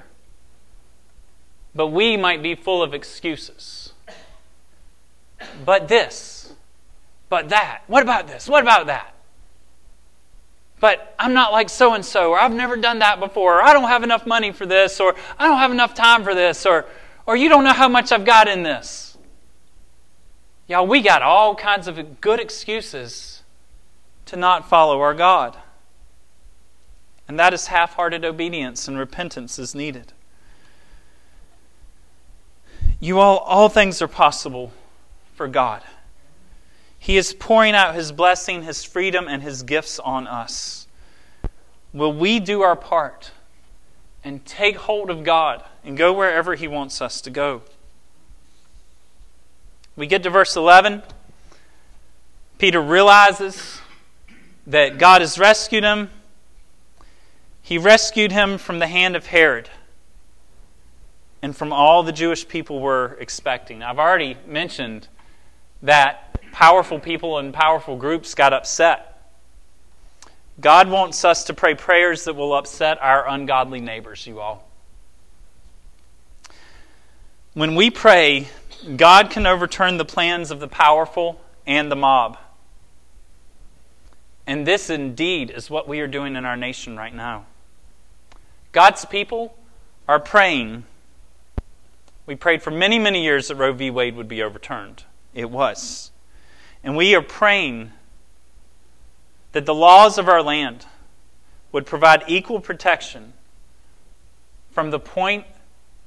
But 1.72 1.86
we 1.86 2.16
might 2.16 2.42
be 2.42 2.56
full 2.56 2.82
of 2.82 2.94
excuses 2.94 3.92
but 5.64 5.86
this, 5.86 6.52
but 7.28 7.50
that. 7.50 7.82
What 7.86 8.02
about 8.02 8.26
this? 8.26 8.48
What 8.48 8.64
about 8.64 8.88
that? 8.88 9.14
but 10.80 11.14
I'm 11.18 11.34
not 11.34 11.52
like 11.52 11.68
so 11.68 11.94
and 11.94 12.04
so, 12.04 12.30
or 12.30 12.40
I've 12.40 12.54
never 12.54 12.76
done 12.76 13.00
that 13.00 13.20
before, 13.20 13.58
or 13.58 13.62
I 13.62 13.74
don't 13.74 13.84
have 13.84 14.02
enough 14.02 14.26
money 14.26 14.50
for 14.50 14.64
this, 14.64 14.98
or 14.98 15.14
I 15.38 15.46
don't 15.46 15.58
have 15.58 15.70
enough 15.70 15.94
time 15.94 16.24
for 16.24 16.34
this, 16.34 16.64
or, 16.64 16.86
or 17.26 17.36
you 17.36 17.48
don't 17.48 17.64
know 17.64 17.72
how 17.72 17.88
much 17.88 18.12
I've 18.12 18.24
got 18.24 18.48
in 18.48 18.62
this. 18.62 19.16
Y'all, 20.66 20.86
we 20.86 21.00
got 21.00 21.22
all 21.22 21.54
kinds 21.54 21.88
of 21.88 22.20
good 22.20 22.38
excuses 22.38 23.42
to 24.26 24.36
not 24.36 24.68
follow 24.68 25.00
our 25.00 25.14
God. 25.14 25.56
And 27.26 27.38
that 27.38 27.52
is 27.52 27.68
half 27.68 27.94
hearted 27.94 28.24
obedience, 28.24 28.88
and 28.88 28.98
repentance 28.98 29.58
is 29.58 29.74
needed. 29.74 30.12
You 33.00 33.18
all, 33.18 33.38
all 33.38 33.68
things 33.68 34.02
are 34.02 34.08
possible 34.08 34.72
for 35.34 35.48
God. 35.48 35.82
He 36.98 37.16
is 37.16 37.32
pouring 37.32 37.74
out 37.74 37.94
His 37.94 38.12
blessing, 38.12 38.62
His 38.62 38.84
freedom, 38.84 39.26
and 39.26 39.42
His 39.42 39.62
gifts 39.62 39.98
on 39.98 40.26
us. 40.26 40.86
Will 41.92 42.12
we 42.12 42.38
do 42.38 42.60
our 42.62 42.76
part 42.76 43.32
and 44.22 44.44
take 44.44 44.76
hold 44.76 45.10
of 45.10 45.24
God 45.24 45.62
and 45.84 45.96
go 45.96 46.12
wherever 46.12 46.54
He 46.54 46.68
wants 46.68 47.00
us 47.00 47.20
to 47.22 47.30
go? 47.30 47.62
We 49.96 50.06
get 50.06 50.22
to 50.22 50.30
verse 50.30 50.56
11. 50.56 51.02
Peter 52.58 52.80
realizes 52.80 53.80
that 54.66 54.98
God 54.98 55.20
has 55.20 55.38
rescued 55.38 55.84
him. 55.84 56.10
He 57.62 57.78
rescued 57.78 58.32
him 58.32 58.58
from 58.58 58.78
the 58.78 58.86
hand 58.86 59.16
of 59.16 59.26
Herod 59.26 59.68
and 61.42 61.56
from 61.56 61.72
all 61.72 62.02
the 62.02 62.12
Jewish 62.12 62.46
people 62.46 62.80
were 62.80 63.16
expecting. 63.18 63.82
I've 63.82 63.98
already 63.98 64.36
mentioned 64.46 65.08
that 65.82 66.40
powerful 66.52 66.98
people 66.98 67.38
and 67.38 67.52
powerful 67.52 67.96
groups 67.96 68.34
got 68.34 68.52
upset. 68.52 69.09
God 70.60 70.90
wants 70.90 71.24
us 71.24 71.44
to 71.44 71.54
pray 71.54 71.74
prayers 71.74 72.24
that 72.24 72.34
will 72.34 72.54
upset 72.54 73.00
our 73.00 73.26
ungodly 73.28 73.80
neighbors, 73.80 74.26
you 74.26 74.40
all. 74.40 74.68
When 77.54 77.74
we 77.74 77.90
pray, 77.90 78.48
God 78.96 79.30
can 79.30 79.46
overturn 79.46 79.96
the 79.96 80.04
plans 80.04 80.50
of 80.50 80.60
the 80.60 80.68
powerful 80.68 81.40
and 81.66 81.90
the 81.90 81.96
mob. 81.96 82.38
And 84.46 84.66
this 84.66 84.90
indeed 84.90 85.50
is 85.50 85.70
what 85.70 85.88
we 85.88 86.00
are 86.00 86.06
doing 86.06 86.36
in 86.36 86.44
our 86.44 86.56
nation 86.56 86.96
right 86.96 87.14
now. 87.14 87.46
God's 88.72 89.04
people 89.04 89.56
are 90.08 90.20
praying. 90.20 90.84
We 92.26 92.34
prayed 92.34 92.62
for 92.62 92.70
many, 92.70 92.98
many 92.98 93.22
years 93.22 93.48
that 93.48 93.56
Roe 93.56 93.72
v. 93.72 93.90
Wade 93.90 94.16
would 94.16 94.28
be 94.28 94.42
overturned. 94.42 95.04
It 95.34 95.50
was. 95.50 96.10
And 96.82 96.96
we 96.96 97.14
are 97.14 97.22
praying 97.22 97.92
that 99.52 99.66
the 99.66 99.74
laws 99.74 100.18
of 100.18 100.28
our 100.28 100.42
land 100.42 100.86
would 101.72 101.86
provide 101.86 102.22
equal 102.26 102.60
protection 102.60 103.32
from 104.70 104.90
the 104.90 105.00
point 105.00 105.44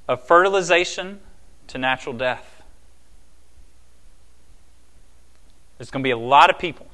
of 0.08 0.26
fertilization 0.26 1.20
to 1.66 1.78
natural 1.78 2.14
death. 2.14 2.62
There's 5.78 5.90
going 5.90 6.02
to 6.02 6.06
be 6.06 6.12
a 6.12 6.16
lot 6.16 6.50
of 6.50 6.58
people 6.58 6.86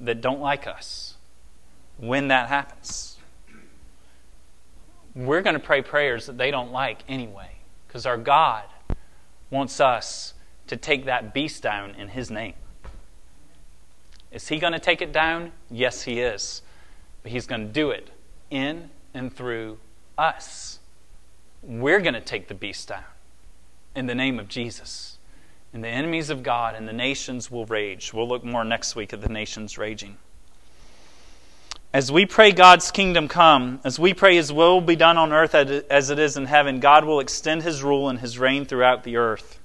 that 0.00 0.20
don't 0.20 0.40
like 0.40 0.66
us 0.66 1.14
when 1.96 2.28
that 2.28 2.48
happens. 2.48 3.16
We're 5.14 5.42
going 5.42 5.54
to 5.54 5.60
pray 5.60 5.80
prayers 5.82 6.26
that 6.26 6.36
they 6.36 6.50
don't 6.50 6.72
like 6.72 7.02
anyway, 7.08 7.52
because 7.86 8.04
our 8.04 8.18
God 8.18 8.64
wants 9.50 9.80
us 9.80 10.34
to 10.66 10.76
take 10.76 11.04
that 11.04 11.32
beast 11.32 11.62
down 11.62 11.94
in 11.94 12.08
His 12.08 12.30
name. 12.30 12.54
Is 14.34 14.48
He 14.48 14.58
going 14.58 14.72
to 14.72 14.80
take 14.80 15.00
it 15.00 15.12
down? 15.12 15.52
Yes, 15.70 16.02
He 16.02 16.20
is. 16.20 16.60
But 17.22 17.32
He's 17.32 17.46
going 17.46 17.66
to 17.68 17.72
do 17.72 17.90
it 17.90 18.10
in 18.50 18.90
and 19.14 19.34
through 19.34 19.78
us. 20.18 20.80
We're 21.62 22.00
going 22.00 22.14
to 22.14 22.20
take 22.20 22.48
the 22.48 22.54
beast 22.54 22.88
down 22.88 23.04
in 23.94 24.06
the 24.06 24.14
name 24.14 24.38
of 24.38 24.48
Jesus. 24.48 25.18
And 25.72 25.82
the 25.82 25.88
enemies 25.88 26.30
of 26.30 26.42
God 26.42 26.74
and 26.74 26.86
the 26.86 26.92
nations 26.92 27.50
will 27.50 27.64
rage. 27.64 28.12
We'll 28.12 28.28
look 28.28 28.44
more 28.44 28.64
next 28.64 28.96
week 28.96 29.12
at 29.12 29.20
the 29.20 29.28
nations 29.28 29.78
raging. 29.78 30.18
As 31.92 32.10
we 32.10 32.26
pray 32.26 32.50
God's 32.50 32.90
kingdom 32.90 33.28
come, 33.28 33.80
as 33.84 34.00
we 34.00 34.14
pray 34.14 34.34
His 34.34 34.52
will 34.52 34.80
be 34.80 34.96
done 34.96 35.16
on 35.16 35.32
earth 35.32 35.54
as 35.54 36.10
it 36.10 36.18
is 36.18 36.36
in 36.36 36.46
heaven, 36.46 36.80
God 36.80 37.04
will 37.04 37.20
extend 37.20 37.62
His 37.62 37.84
rule 37.84 38.08
and 38.08 38.18
His 38.18 38.36
reign 38.36 38.66
throughout 38.66 39.04
the 39.04 39.16
earth. 39.16 39.60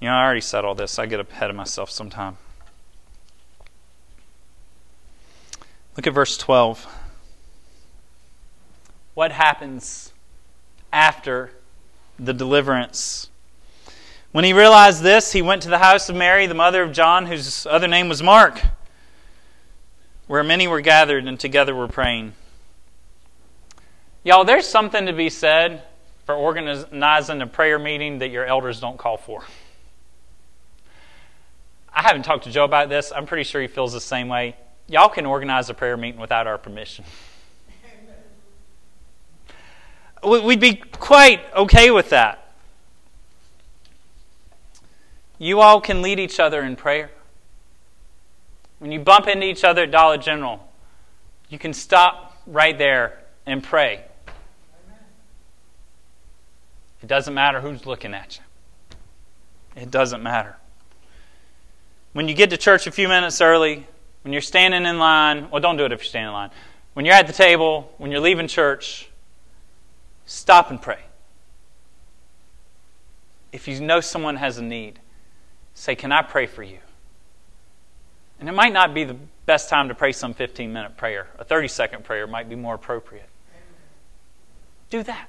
You 0.00 0.08
know, 0.08 0.14
I 0.14 0.24
already 0.24 0.40
said 0.40 0.64
all 0.64 0.76
this. 0.76 0.96
I 0.98 1.06
get 1.06 1.18
ahead 1.18 1.50
of 1.50 1.56
myself 1.56 1.90
sometime. 1.90 2.36
Look 5.96 6.06
at 6.06 6.12
verse 6.12 6.36
12. 6.36 6.86
What 9.14 9.30
happens 9.30 10.12
after 10.92 11.52
the 12.18 12.32
deliverance? 12.32 13.30
When 14.32 14.44
he 14.44 14.52
realized 14.52 15.02
this, 15.02 15.30
he 15.30 15.42
went 15.42 15.62
to 15.62 15.68
the 15.68 15.78
house 15.78 16.08
of 16.08 16.16
Mary, 16.16 16.46
the 16.48 16.54
mother 16.54 16.82
of 16.82 16.92
John, 16.92 17.26
whose 17.26 17.66
other 17.66 17.86
name 17.86 18.08
was 18.08 18.20
Mark, 18.20 18.60
where 20.26 20.42
many 20.42 20.66
were 20.66 20.80
gathered 20.80 21.28
and 21.28 21.38
together 21.38 21.74
were 21.74 21.86
praying. 21.86 22.34
Y'all, 24.24 24.44
there's 24.44 24.66
something 24.66 25.06
to 25.06 25.12
be 25.12 25.30
said 25.30 25.82
for 26.26 26.34
organizing 26.34 27.42
a 27.42 27.46
prayer 27.46 27.78
meeting 27.78 28.18
that 28.18 28.30
your 28.30 28.44
elders 28.44 28.80
don't 28.80 28.96
call 28.96 29.16
for. 29.16 29.44
I 31.92 32.02
haven't 32.02 32.24
talked 32.24 32.44
to 32.44 32.50
Joe 32.50 32.64
about 32.64 32.88
this. 32.88 33.12
I'm 33.14 33.26
pretty 33.26 33.44
sure 33.44 33.62
he 33.62 33.68
feels 33.68 33.92
the 33.92 34.00
same 34.00 34.26
way. 34.26 34.56
Y'all 34.88 35.08
can 35.08 35.26
organize 35.26 35.70
a 35.70 35.74
prayer 35.74 35.96
meeting 35.96 36.20
without 36.20 36.46
our 36.46 36.58
permission. 36.58 37.04
We'd 40.22 40.60
be 40.60 40.76
quite 40.76 41.40
okay 41.54 41.90
with 41.90 42.10
that. 42.10 42.54
You 45.38 45.60
all 45.60 45.80
can 45.80 46.00
lead 46.00 46.18
each 46.18 46.40
other 46.40 46.62
in 46.62 46.76
prayer. 46.76 47.10
When 48.78 48.92
you 48.92 49.00
bump 49.00 49.26
into 49.26 49.46
each 49.46 49.64
other 49.64 49.82
at 49.82 49.90
Dollar 49.90 50.16
General, 50.16 50.66
you 51.48 51.58
can 51.58 51.72
stop 51.72 52.40
right 52.46 52.76
there 52.76 53.20
and 53.46 53.62
pray. 53.62 54.04
It 57.02 57.06
doesn't 57.06 57.34
matter 57.34 57.60
who's 57.60 57.84
looking 57.84 58.14
at 58.14 58.38
you. 58.38 59.82
It 59.82 59.90
doesn't 59.90 60.22
matter. 60.22 60.56
When 62.14 62.28
you 62.28 62.34
get 62.34 62.50
to 62.50 62.56
church 62.56 62.86
a 62.86 62.90
few 62.90 63.08
minutes 63.08 63.40
early, 63.40 63.86
when 64.24 64.32
you're 64.32 64.42
standing 64.42 64.86
in 64.86 64.98
line, 64.98 65.50
well, 65.50 65.60
don't 65.60 65.76
do 65.76 65.84
it 65.84 65.92
if 65.92 66.00
you're 66.00 66.06
standing 66.06 66.28
in 66.28 66.32
line. 66.32 66.50
When 66.94 67.04
you're 67.04 67.14
at 67.14 67.26
the 67.26 67.32
table, 67.32 67.92
when 67.98 68.10
you're 68.10 68.20
leaving 68.20 68.48
church, 68.48 69.08
stop 70.24 70.70
and 70.70 70.80
pray. 70.80 71.00
If 73.52 73.68
you 73.68 73.80
know 73.80 74.00
someone 74.00 74.36
has 74.36 74.56
a 74.56 74.62
need, 74.62 74.98
say, 75.74 75.94
Can 75.94 76.10
I 76.10 76.22
pray 76.22 76.46
for 76.46 76.62
you? 76.62 76.78
And 78.40 78.48
it 78.48 78.52
might 78.52 78.72
not 78.72 78.94
be 78.94 79.04
the 79.04 79.16
best 79.46 79.68
time 79.68 79.88
to 79.88 79.94
pray 79.94 80.12
some 80.12 80.32
15 80.32 80.72
minute 80.72 80.96
prayer. 80.96 81.28
A 81.38 81.44
30 81.44 81.68
second 81.68 82.04
prayer 82.04 82.26
might 82.26 82.48
be 82.48 82.56
more 82.56 82.74
appropriate. 82.74 83.28
Do 84.88 85.02
that. 85.02 85.28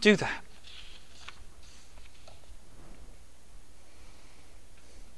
Do 0.00 0.16
that. 0.16 0.42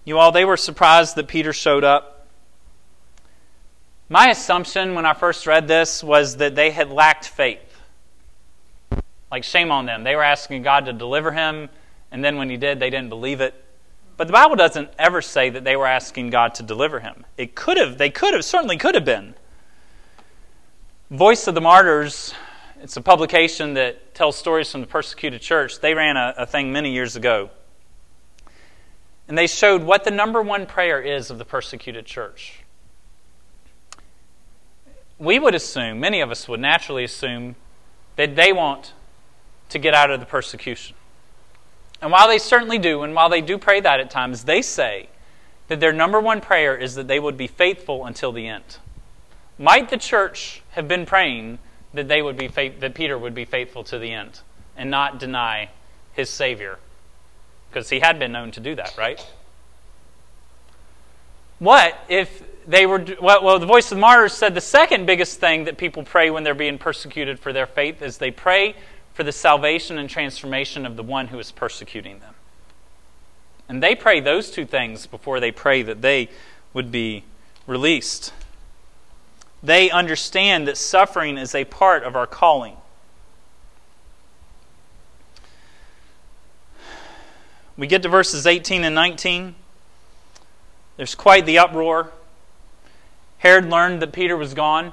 You 0.04 0.18
all, 0.18 0.32
they 0.32 0.44
were 0.44 0.56
surprised 0.56 1.14
that 1.14 1.28
Peter 1.28 1.52
showed 1.52 1.84
up. 1.84 2.26
My 4.08 4.30
assumption 4.30 4.94
when 4.94 5.06
I 5.06 5.14
first 5.14 5.46
read 5.46 5.68
this 5.68 6.02
was 6.02 6.38
that 6.38 6.56
they 6.56 6.70
had 6.70 6.90
lacked 6.90 7.28
faith. 7.28 7.60
Like, 9.30 9.44
shame 9.44 9.70
on 9.70 9.86
them. 9.86 10.02
They 10.02 10.16
were 10.16 10.24
asking 10.24 10.62
God 10.62 10.86
to 10.86 10.92
deliver 10.92 11.30
him, 11.30 11.70
and 12.10 12.22
then 12.22 12.36
when 12.36 12.50
he 12.50 12.56
did, 12.56 12.80
they 12.80 12.90
didn't 12.90 13.10
believe 13.10 13.40
it. 13.40 13.54
But 14.16 14.26
the 14.26 14.32
Bible 14.32 14.56
doesn't 14.56 14.90
ever 14.98 15.22
say 15.22 15.50
that 15.50 15.64
they 15.64 15.76
were 15.76 15.86
asking 15.86 16.30
God 16.30 16.54
to 16.56 16.62
deliver 16.62 17.00
him. 17.00 17.24
It 17.38 17.54
could 17.54 17.78
have, 17.78 17.96
they 17.96 18.10
could 18.10 18.34
have, 18.34 18.44
certainly 18.44 18.76
could 18.76 18.94
have 18.94 19.04
been. 19.04 19.34
Voice 21.10 21.46
of 21.46 21.54
the 21.54 21.60
Martyrs, 21.60 22.34
it's 22.82 22.96
a 22.96 23.00
publication 23.00 23.74
that 23.74 24.14
tells 24.14 24.36
stories 24.36 24.70
from 24.70 24.80
the 24.80 24.86
persecuted 24.86 25.40
church. 25.40 25.80
They 25.80 25.94
ran 25.94 26.16
a, 26.16 26.34
a 26.38 26.46
thing 26.46 26.72
many 26.72 26.92
years 26.92 27.14
ago 27.16 27.50
and 29.32 29.38
they 29.38 29.46
showed 29.46 29.82
what 29.82 30.04
the 30.04 30.10
number 30.10 30.42
one 30.42 30.66
prayer 30.66 31.00
is 31.00 31.30
of 31.30 31.38
the 31.38 31.44
persecuted 31.46 32.04
church. 32.04 32.64
We 35.18 35.38
would 35.38 35.54
assume, 35.54 36.00
many 36.00 36.20
of 36.20 36.30
us 36.30 36.46
would 36.46 36.60
naturally 36.60 37.02
assume, 37.02 37.56
that 38.16 38.36
they 38.36 38.52
want 38.52 38.92
to 39.70 39.78
get 39.78 39.94
out 39.94 40.10
of 40.10 40.20
the 40.20 40.26
persecution. 40.26 40.96
And 42.02 42.12
while 42.12 42.28
they 42.28 42.36
certainly 42.36 42.76
do, 42.76 43.04
and 43.04 43.14
while 43.14 43.30
they 43.30 43.40
do 43.40 43.56
pray 43.56 43.80
that 43.80 44.00
at 44.00 44.10
times, 44.10 44.44
they 44.44 44.60
say 44.60 45.08
that 45.68 45.80
their 45.80 45.94
number 45.94 46.20
one 46.20 46.42
prayer 46.42 46.76
is 46.76 46.94
that 46.96 47.08
they 47.08 47.18
would 47.18 47.38
be 47.38 47.46
faithful 47.46 48.04
until 48.04 48.32
the 48.32 48.46
end. 48.46 48.76
Might 49.58 49.88
the 49.88 49.96
church 49.96 50.60
have 50.72 50.86
been 50.86 51.06
praying 51.06 51.58
that 51.94 52.06
they 52.06 52.20
would 52.20 52.36
be 52.36 52.48
that 52.48 52.94
Peter 52.94 53.16
would 53.16 53.34
be 53.34 53.46
faithful 53.46 53.82
to 53.84 53.98
the 53.98 54.12
end 54.12 54.40
and 54.76 54.90
not 54.90 55.18
deny 55.18 55.70
his 56.12 56.28
Savior 56.28 56.78
because 57.72 57.88
he 57.88 58.00
had 58.00 58.18
been 58.18 58.32
known 58.32 58.50
to 58.52 58.60
do 58.60 58.74
that, 58.74 58.96
right? 58.98 59.24
What 61.58 61.96
if 62.08 62.42
they 62.66 62.86
were 62.86 63.04
well, 63.20 63.42
well, 63.42 63.58
the 63.58 63.66
voice 63.66 63.90
of 63.90 63.96
the 63.96 64.00
martyrs 64.00 64.32
said 64.32 64.54
the 64.54 64.60
second 64.60 65.06
biggest 65.06 65.40
thing 65.40 65.64
that 65.64 65.78
people 65.78 66.02
pray 66.02 66.30
when 66.30 66.44
they're 66.44 66.54
being 66.54 66.78
persecuted 66.78 67.38
for 67.38 67.52
their 67.52 67.66
faith 67.66 68.02
is 68.02 68.18
they 68.18 68.30
pray 68.30 68.74
for 69.14 69.24
the 69.24 69.32
salvation 69.32 69.98
and 69.98 70.08
transformation 70.08 70.86
of 70.86 70.96
the 70.96 71.02
one 71.02 71.28
who 71.28 71.38
is 71.38 71.52
persecuting 71.52 72.20
them. 72.20 72.34
And 73.68 73.82
they 73.82 73.94
pray 73.94 74.20
those 74.20 74.50
two 74.50 74.66
things 74.66 75.06
before 75.06 75.40
they 75.40 75.50
pray 75.50 75.82
that 75.82 76.02
they 76.02 76.28
would 76.72 76.90
be 76.90 77.24
released. 77.66 78.32
They 79.62 79.90
understand 79.90 80.66
that 80.66 80.76
suffering 80.76 81.38
is 81.38 81.54
a 81.54 81.64
part 81.64 82.02
of 82.02 82.16
our 82.16 82.26
calling. 82.26 82.76
We 87.82 87.88
get 87.88 88.02
to 88.02 88.08
verses 88.08 88.46
18 88.46 88.84
and 88.84 88.94
19. 88.94 89.56
There's 90.96 91.16
quite 91.16 91.46
the 91.46 91.58
uproar. 91.58 92.12
Herod 93.38 93.68
learned 93.68 94.00
that 94.02 94.12
Peter 94.12 94.36
was 94.36 94.54
gone. 94.54 94.92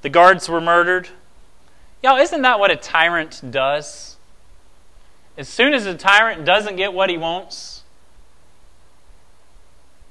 The 0.00 0.08
guards 0.08 0.48
were 0.48 0.60
murdered. 0.60 1.10
Y'all, 2.02 2.16
isn't 2.16 2.42
that 2.42 2.58
what 2.58 2.72
a 2.72 2.74
tyrant 2.74 3.40
does? 3.48 4.16
As 5.38 5.48
soon 5.48 5.72
as 5.72 5.86
a 5.86 5.94
tyrant 5.94 6.44
doesn't 6.44 6.74
get 6.74 6.92
what 6.92 7.10
he 7.10 7.16
wants, 7.16 7.84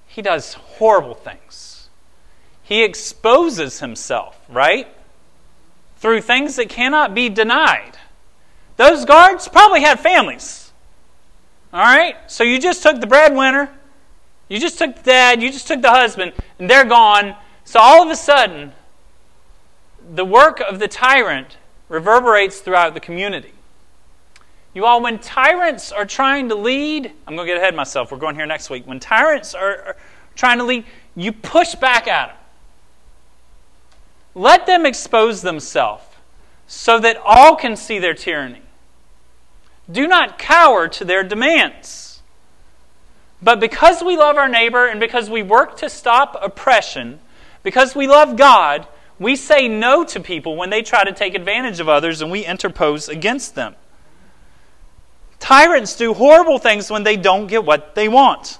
he 0.08 0.22
does 0.22 0.54
horrible 0.54 1.16
things. 1.16 1.90
He 2.64 2.82
exposes 2.82 3.82
himself, 3.82 4.40
right? 4.48 4.88
Through 5.98 6.22
things 6.22 6.56
that 6.56 6.70
cannot 6.70 7.14
be 7.14 7.28
denied. 7.28 7.98
Those 8.78 9.04
guards 9.04 9.50
probably 9.50 9.82
had 9.82 10.00
families. 10.00 10.61
All 11.74 11.82
right? 11.82 12.16
So 12.28 12.44
you 12.44 12.60
just 12.60 12.84
took 12.84 13.00
the 13.00 13.08
breadwinner, 13.08 13.70
you 14.50 14.60
just 14.60 14.78
took 14.78 14.96
the 14.96 15.04
dad, 15.04 15.42
you 15.42 15.52
just 15.52 15.68
took 15.68 15.82
the 15.82 15.90
husband, 15.90 16.34
and 16.60 16.70
they're 16.70 16.86
gone. 16.86 17.36
So 17.64 17.80
all 17.80 18.04
of 18.04 18.10
a 18.10 18.16
sudden, 18.16 18.74
the 20.14 20.26
work 20.26 20.60
of 20.60 20.80
the 20.80 20.88
tyrant 20.88 21.58
reverberates 21.88 22.60
throughout 22.60 22.94
the 22.94 23.00
community. 23.00 23.54
You 24.74 24.86
all, 24.86 25.02
when 25.02 25.20
tyrants 25.20 25.92
are 25.92 26.06
trying 26.06 26.50
to 26.50 26.56
lead, 26.56 27.12
I'm 27.28 27.36
going 27.36 27.48
to 27.48 27.54
get 27.54 27.58
ahead 27.58 27.74
of 27.74 27.76
myself. 27.76 28.12
We're 28.12 28.18
going 28.18 28.36
here 28.36 28.46
next 28.46 28.70
week. 28.70 28.88
When 28.88 29.00
tyrants 29.00 29.54
are, 29.54 29.82
are 29.84 29.96
trying 30.36 30.60
to 30.60 30.64
lead, 30.64 30.86
you 31.16 31.34
push 31.34 31.76
back 31.76 32.08
at 32.08 32.28
them. 32.28 32.38
Let 34.34 34.66
them 34.66 34.86
expose 34.86 35.42
themselves 35.42 36.06
so 36.68 37.00
that 37.00 37.18
all 37.26 37.58
can 37.58 37.76
see 37.76 38.00
their 38.00 38.14
tyranny. 38.14 38.62
Do 39.92 40.08
not 40.08 40.38
cower 40.38 40.88
to 40.88 41.06
their 41.06 41.24
demands. 41.24 42.22
But 43.42 43.60
because 43.60 44.04
we 44.04 44.16
love 44.16 44.38
our 44.38 44.48
neighbor 44.48 44.88
and 44.88 45.00
because 45.00 45.30
we 45.30 45.42
work 45.42 45.78
to 45.78 45.90
stop 45.90 46.38
oppression, 46.42 47.20
because 47.64 47.96
we 47.96 48.08
love 48.08 48.38
God, 48.38 48.88
we 49.20 49.36
say 49.36 49.68
no 49.68 50.04
to 50.06 50.20
people 50.20 50.56
when 50.56 50.70
they 50.70 50.82
try 50.82 51.04
to 51.04 51.12
take 51.12 51.36
advantage 51.36 51.80
of 51.80 51.90
others 51.90 52.22
and 52.22 52.32
we 52.32 52.46
interpose 52.46 53.10
against 53.10 53.56
them. 53.56 53.76
Tyrants 55.40 55.96
do 55.96 56.14
horrible 56.14 56.60
things 56.60 56.92
when 56.92 57.04
they 57.04 57.18
don't 57.18 57.48
get 57.48 57.66
what 57.66 57.96
they 57.96 58.08
want. 58.08 58.60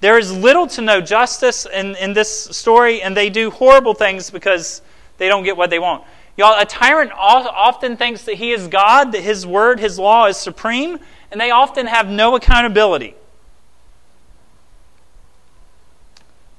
There 0.00 0.18
is 0.18 0.32
little 0.32 0.66
to 0.68 0.82
no 0.82 1.00
justice 1.00 1.66
in, 1.66 1.96
in 1.96 2.12
this 2.12 2.30
story, 2.30 3.02
and 3.02 3.16
they 3.16 3.30
do 3.30 3.50
horrible 3.50 3.94
things 3.94 4.30
because 4.30 4.82
they 5.18 5.28
don't 5.28 5.44
get 5.44 5.56
what 5.56 5.70
they 5.70 5.78
want. 5.78 6.04
Y'all, 6.36 6.60
a 6.60 6.64
tyrant 6.64 7.12
often 7.12 7.96
thinks 7.96 8.24
that 8.24 8.34
he 8.34 8.50
is 8.50 8.66
God, 8.66 9.12
that 9.12 9.22
his 9.22 9.46
word, 9.46 9.78
his 9.78 9.98
law 9.98 10.26
is 10.26 10.36
supreme, 10.36 10.98
and 11.30 11.40
they 11.40 11.50
often 11.50 11.86
have 11.86 12.08
no 12.08 12.34
accountability. 12.34 13.14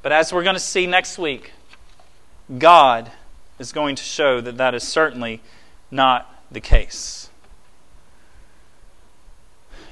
But 0.02 0.12
as 0.12 0.32
we're 0.32 0.44
going 0.44 0.56
to 0.56 0.60
see 0.60 0.88
next 0.88 1.18
week, 1.18 1.52
God 2.58 3.12
is 3.60 3.72
going 3.72 3.96
to 3.96 4.04
show 4.04 4.40
that 4.40 4.58
that 4.58 4.76
is 4.76 4.84
certainly 4.84 5.42
not 5.92 6.32
the 6.52 6.62
case 6.62 7.30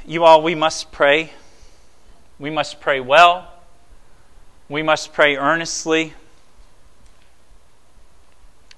you 0.05 0.25
all, 0.25 0.41
we 0.41 0.55
must 0.55 0.91
pray. 0.91 1.31
We 2.39 2.49
must 2.49 2.81
pray 2.81 2.99
well. 2.99 3.51
We 4.67 4.83
must 4.83 5.13
pray 5.13 5.37
earnestly. 5.37 6.13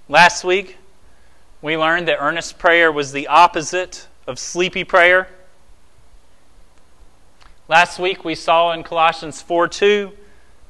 Last 0.07 0.43
week, 0.43 0.77
we 1.65 1.77
learned 1.77 2.07
that 2.07 2.17
earnest 2.19 2.57
prayer 2.57 2.91
was 2.91 3.11
the 3.11 3.27
opposite 3.27 4.07
of 4.27 4.39
sleepy 4.39 4.83
prayer. 4.83 5.27
Last 7.67 7.99
week, 7.99 8.23
we 8.23 8.35
saw 8.35 8.71
in 8.71 8.83
Colossians 8.83 9.41
4 9.41 9.67
2 9.67 10.11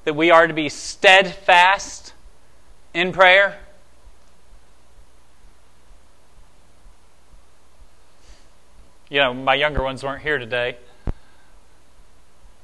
that 0.06 0.16
we 0.16 0.32
are 0.32 0.48
to 0.48 0.54
be 0.54 0.70
steadfast 0.70 2.14
in 2.94 3.12
prayer. 3.12 3.60
you 9.10 9.20
know, 9.20 9.34
my 9.34 9.56
younger 9.56 9.84
ones 9.84 10.04
weren't 10.04 10.22
here 10.22 10.38
today. 10.38 10.78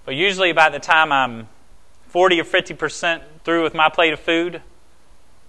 But 0.05 0.15
usually, 0.15 0.51
by 0.51 0.69
the 0.69 0.79
time 0.79 1.11
I'm 1.11 1.47
40 2.07 2.41
or 2.41 2.43
50% 2.43 3.21
through 3.43 3.63
with 3.63 3.73
my 3.73 3.89
plate 3.89 4.13
of 4.13 4.19
food, 4.19 4.61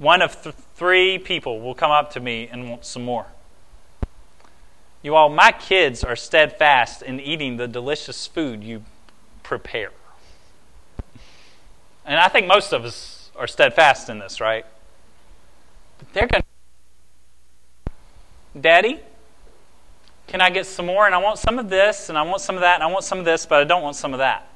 one 0.02 0.20
of 0.20 0.42
th- 0.42 0.54
three 0.74 1.16
people 1.16 1.60
will 1.60 1.76
come 1.76 1.92
up 1.92 2.10
to 2.12 2.20
me 2.20 2.48
and 2.50 2.68
want 2.68 2.84
some 2.84 3.04
more. 3.04 3.26
You 5.00 5.14
all, 5.14 5.28
my 5.28 5.52
kids 5.52 6.02
are 6.02 6.16
steadfast 6.16 7.02
in 7.02 7.20
eating 7.20 7.56
the 7.56 7.68
delicious 7.68 8.26
food 8.26 8.64
you 8.64 8.82
prepare. 9.44 9.90
And 12.04 12.18
I 12.18 12.28
think 12.28 12.48
most 12.48 12.72
of 12.72 12.84
us 12.84 13.30
are 13.36 13.46
steadfast 13.46 14.08
in 14.08 14.18
this, 14.18 14.40
right? 14.40 14.66
But 15.98 16.12
they're 16.12 16.26
going 16.26 16.42
to. 16.42 17.92
Daddy, 18.60 18.98
can 20.26 20.40
I 20.40 20.50
get 20.50 20.66
some 20.66 20.86
more? 20.86 21.06
And 21.06 21.14
I 21.14 21.18
want 21.18 21.38
some 21.38 21.60
of 21.60 21.68
this, 21.68 22.08
and 22.08 22.18
I 22.18 22.22
want 22.22 22.40
some 22.40 22.56
of 22.56 22.62
that, 22.62 22.74
and 22.74 22.82
I 22.82 22.86
want 22.88 23.04
some 23.04 23.20
of 23.20 23.24
this, 23.24 23.46
but 23.46 23.60
I 23.60 23.64
don't 23.64 23.82
want 23.82 23.94
some 23.94 24.12
of 24.12 24.18
that. 24.18 24.48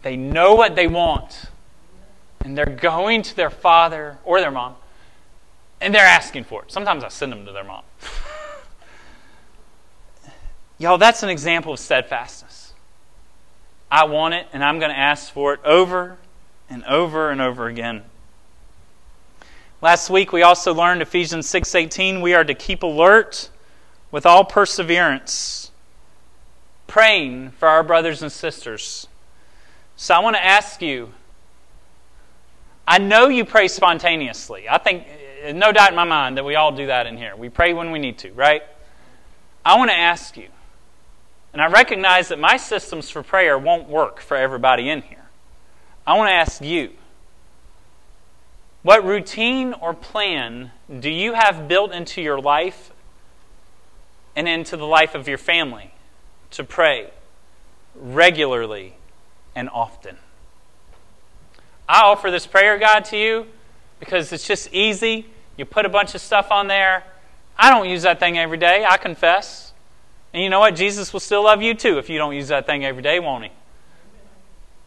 They 0.00 0.16
know 0.16 0.54
what 0.54 0.74
they 0.74 0.86
want. 0.86 1.50
And 2.46 2.56
they're 2.56 2.64
going 2.64 3.22
to 3.22 3.34
their 3.34 3.50
father 3.50 4.18
or 4.24 4.40
their 4.40 4.52
mom, 4.52 4.76
and 5.80 5.92
they're 5.92 6.06
asking 6.06 6.44
for 6.44 6.62
it. 6.62 6.70
Sometimes 6.70 7.02
I 7.02 7.08
send 7.08 7.32
them 7.32 7.44
to 7.44 7.50
their 7.50 7.64
mom. 7.64 7.82
Y'all, 10.78 10.96
that's 10.96 11.24
an 11.24 11.28
example 11.28 11.72
of 11.72 11.80
steadfastness. 11.80 12.72
I 13.90 14.04
want 14.04 14.34
it, 14.34 14.46
and 14.52 14.62
I'm 14.62 14.78
going 14.78 14.92
to 14.92 14.96
ask 14.96 15.32
for 15.32 15.54
it 15.54 15.60
over 15.64 16.18
and 16.70 16.84
over 16.84 17.32
and 17.32 17.40
over 17.40 17.66
again. 17.66 18.04
Last 19.82 20.08
week 20.08 20.32
we 20.32 20.42
also 20.42 20.72
learned 20.72 21.02
Ephesians 21.02 21.48
6:18 21.48 22.22
we 22.22 22.32
are 22.32 22.44
to 22.44 22.54
keep 22.54 22.84
alert 22.84 23.50
with 24.12 24.24
all 24.24 24.44
perseverance, 24.44 25.72
praying 26.86 27.50
for 27.58 27.66
our 27.66 27.82
brothers 27.82 28.22
and 28.22 28.30
sisters. 28.30 29.08
So 29.96 30.14
I 30.14 30.20
want 30.20 30.36
to 30.36 30.44
ask 30.44 30.80
you 30.80 31.12
I 32.86 32.98
know 32.98 33.28
you 33.28 33.44
pray 33.44 33.68
spontaneously. 33.68 34.68
I 34.68 34.78
think, 34.78 35.06
no 35.54 35.72
doubt 35.72 35.90
in 35.90 35.96
my 35.96 36.04
mind, 36.04 36.36
that 36.36 36.44
we 36.44 36.54
all 36.54 36.72
do 36.72 36.86
that 36.86 37.06
in 37.06 37.16
here. 37.16 37.34
We 37.34 37.48
pray 37.48 37.74
when 37.74 37.90
we 37.90 37.98
need 37.98 38.18
to, 38.18 38.32
right? 38.32 38.62
I 39.64 39.76
want 39.76 39.90
to 39.90 39.96
ask 39.96 40.36
you, 40.36 40.48
and 41.52 41.60
I 41.60 41.66
recognize 41.68 42.28
that 42.28 42.38
my 42.38 42.56
systems 42.56 43.10
for 43.10 43.22
prayer 43.22 43.58
won't 43.58 43.88
work 43.88 44.20
for 44.20 44.36
everybody 44.36 44.88
in 44.88 45.02
here. 45.02 45.24
I 46.06 46.16
want 46.16 46.28
to 46.28 46.34
ask 46.34 46.62
you, 46.62 46.92
what 48.82 49.04
routine 49.04 49.72
or 49.72 49.92
plan 49.94 50.70
do 51.00 51.10
you 51.10 51.32
have 51.32 51.66
built 51.66 51.90
into 51.90 52.22
your 52.22 52.40
life 52.40 52.92
and 54.36 54.46
into 54.46 54.76
the 54.76 54.86
life 54.86 55.14
of 55.14 55.26
your 55.26 55.38
family 55.38 55.92
to 56.52 56.62
pray 56.62 57.10
regularly 57.94 58.94
and 59.54 59.70
often. 59.70 60.18
I 61.88 62.02
offer 62.02 62.30
this 62.30 62.46
prayer 62.46 62.78
guide 62.78 63.04
to 63.06 63.16
you 63.16 63.46
because 64.00 64.32
it's 64.32 64.46
just 64.46 64.72
easy. 64.72 65.26
You 65.56 65.64
put 65.64 65.86
a 65.86 65.88
bunch 65.88 66.14
of 66.14 66.20
stuff 66.20 66.50
on 66.50 66.66
there. 66.66 67.04
I 67.58 67.70
don't 67.70 67.88
use 67.88 68.02
that 68.02 68.20
thing 68.20 68.38
every 68.38 68.58
day, 68.58 68.84
I 68.88 68.96
confess. 68.96 69.72
And 70.32 70.42
you 70.42 70.50
know 70.50 70.60
what? 70.60 70.76
Jesus 70.76 71.12
will 71.12 71.20
still 71.20 71.44
love 71.44 71.62
you 71.62 71.74
too 71.74 71.98
if 71.98 72.10
you 72.10 72.18
don't 72.18 72.34
use 72.34 72.48
that 72.48 72.66
thing 72.66 72.84
every 72.84 73.02
day, 73.02 73.20
won't 73.20 73.44
he? 73.44 73.50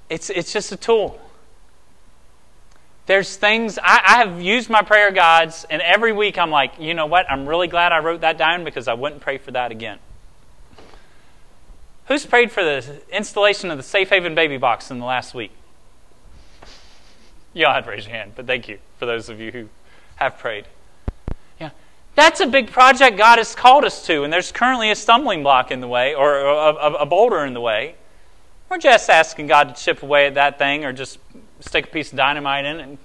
It's, 0.09 0.29
it's 0.29 0.53
just 0.53 0.71
a 0.71 0.77
tool. 0.77 1.19
There's 3.05 3.35
things, 3.37 3.79
I, 3.79 4.01
I, 4.05 4.17
have 4.23 4.39
used 4.39 4.69
my 4.69 4.83
prayer 4.83 5.11
guides, 5.11 5.65
and 5.67 5.81
every 5.81 6.13
week 6.13 6.37
I'm 6.37 6.51
like, 6.51 6.79
you 6.79 6.93
know 6.93 7.07
what? 7.07 7.25
I'm 7.27 7.49
really 7.49 7.67
glad 7.67 7.91
I 7.91 7.97
wrote 7.99 8.21
that 8.21 8.37
down 8.37 8.63
because 8.63 8.87
I 8.87 8.93
wouldn't 8.93 9.21
pray 9.21 9.39
for 9.39 9.49
that 9.49 9.71
again. 9.71 9.97
Who's 12.05 12.27
prayed 12.27 12.51
for 12.51 12.63
the 12.63 13.01
installation 13.11 13.71
of 13.71 13.77
the 13.77 13.83
Safe 13.83 14.11
Haven 14.11 14.35
baby 14.35 14.57
box 14.57 14.91
in 14.91 14.99
the 14.99 15.05
last 15.05 15.33
week? 15.33 15.51
Y'all 17.53 17.73
had 17.73 17.85
to 17.85 17.89
raise 17.89 18.05
your 18.05 18.15
hand, 18.15 18.33
but 18.35 18.45
thank 18.45 18.67
you 18.67 18.77
for 18.97 19.05
those 19.05 19.29
of 19.29 19.39
you 19.39 19.51
who 19.51 19.69
have 20.17 20.37
prayed. 20.37 20.65
Yeah, 21.59 21.71
that's 22.15 22.39
a 22.39 22.47
big 22.47 22.71
project 22.71 23.17
God 23.17 23.37
has 23.37 23.55
called 23.55 23.85
us 23.85 24.05
to, 24.05 24.23
and 24.23 24.31
there's 24.31 24.51
currently 24.51 24.91
a 24.91 24.95
stumbling 24.95 25.41
block 25.41 25.71
in 25.71 25.81
the 25.81 25.87
way 25.87 26.13
or 26.13 26.39
a, 26.39 26.73
a, 26.75 26.93
a 26.93 27.05
boulder 27.05 27.45
in 27.45 27.53
the 27.53 27.61
way. 27.61 27.95
We're 28.69 28.77
just 28.77 29.09
asking 29.09 29.47
God 29.47 29.75
to 29.75 29.81
chip 29.83 30.03
away 30.03 30.27
at 30.27 30.35
that 30.35 30.59
thing 30.59 30.85
or 30.85 30.93
just 30.93 31.17
stick 31.59 31.85
a 31.85 31.87
piece 31.89 32.11
of 32.11 32.17
dynamite 32.17 32.65
in 32.65 32.79
it. 32.79 32.99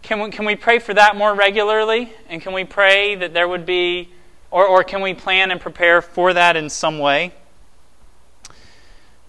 Can 0.00 0.20
we, 0.20 0.30
can 0.30 0.46
we 0.46 0.56
pray 0.56 0.78
for 0.78 0.94
that 0.94 1.16
more 1.16 1.34
regularly? 1.34 2.12
And 2.28 2.40
can 2.40 2.54
we 2.54 2.64
pray 2.64 3.16
that 3.16 3.34
there 3.34 3.46
would 3.46 3.66
be, 3.66 4.08
or, 4.50 4.66
or 4.66 4.82
can 4.82 5.02
we 5.02 5.12
plan 5.12 5.50
and 5.50 5.60
prepare 5.60 6.00
for 6.00 6.32
that 6.32 6.56
in 6.56 6.70
some 6.70 6.98
way? 6.98 7.32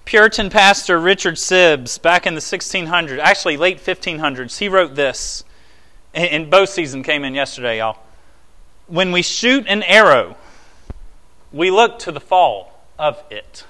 Puritan 0.10 0.50
pastor 0.50 1.00
Richard 1.00 1.36
Sibbes, 1.36 2.02
back 2.02 2.26
in 2.26 2.34
the 2.34 2.41
1600s, 2.41 3.19
actually 3.19 3.58
late 3.58 3.78
1500s, 3.78 4.58
he 4.58 4.67
wrote 4.67 4.95
this. 4.95 5.43
And 6.15 6.50
bow 6.50 6.65
season 6.65 7.04
came 7.04 7.24
in 7.24 7.36
yesterday, 7.36 7.78
y'all. 7.78 8.00
When 8.88 9.12
we 9.12 9.22
shoot 9.22 9.67
an 9.67 9.84
arrow, 9.84 10.36
we 11.54 11.69
look 11.69 12.00
to 12.00 12.12
the 12.12 12.19
fall 12.19 12.88
of 12.98 13.24
it. 13.30 13.65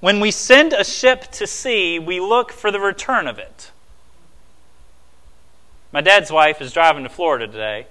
When 0.00 0.18
we 0.18 0.30
send 0.30 0.72
a 0.72 0.82
ship 0.82 1.30
to 1.32 1.46
sea, 1.46 1.98
we 1.98 2.20
look 2.20 2.52
for 2.52 2.70
the 2.70 2.80
return 2.80 3.28
of 3.28 3.38
it. 3.38 3.70
My 5.92 6.00
dad's 6.00 6.32
wife 6.32 6.62
is 6.62 6.72
driving 6.72 7.02
to 7.02 7.10
Florida 7.10 7.46
today, 7.46 7.86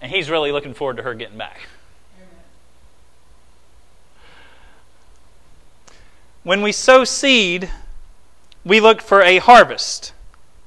and 0.00 0.12
he's 0.12 0.30
really 0.30 0.52
looking 0.52 0.74
forward 0.74 0.98
to 0.98 1.02
her 1.02 1.14
getting 1.14 1.38
back. 1.38 1.62
When 6.42 6.62
we 6.62 6.72
sow 6.72 7.04
seed, 7.04 7.70
we 8.64 8.80
look 8.80 9.00
for 9.00 9.22
a 9.22 9.38
harvest, 9.38 10.12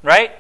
right? 0.04 0.32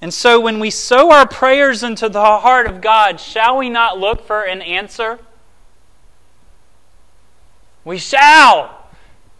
And 0.00 0.14
so 0.14 0.40
when 0.40 0.58
we 0.60 0.70
sow 0.70 1.12
our 1.12 1.28
prayers 1.28 1.82
into 1.82 2.08
the 2.08 2.22
heart 2.22 2.66
of 2.66 2.80
God, 2.80 3.20
shall 3.20 3.58
we 3.58 3.68
not 3.68 3.98
look 3.98 4.26
for 4.26 4.42
an 4.42 4.62
answer? 4.62 5.18
We 7.84 7.98
shall. 7.98 8.86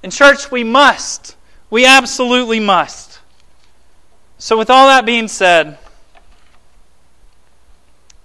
In 0.02 0.10
church, 0.10 0.50
we 0.50 0.64
must. 0.64 1.36
We 1.70 1.86
absolutely 1.86 2.60
must. 2.60 3.20
So, 4.38 4.56
with 4.56 4.70
all 4.70 4.88
that 4.88 5.04
being 5.04 5.28
said, 5.28 5.78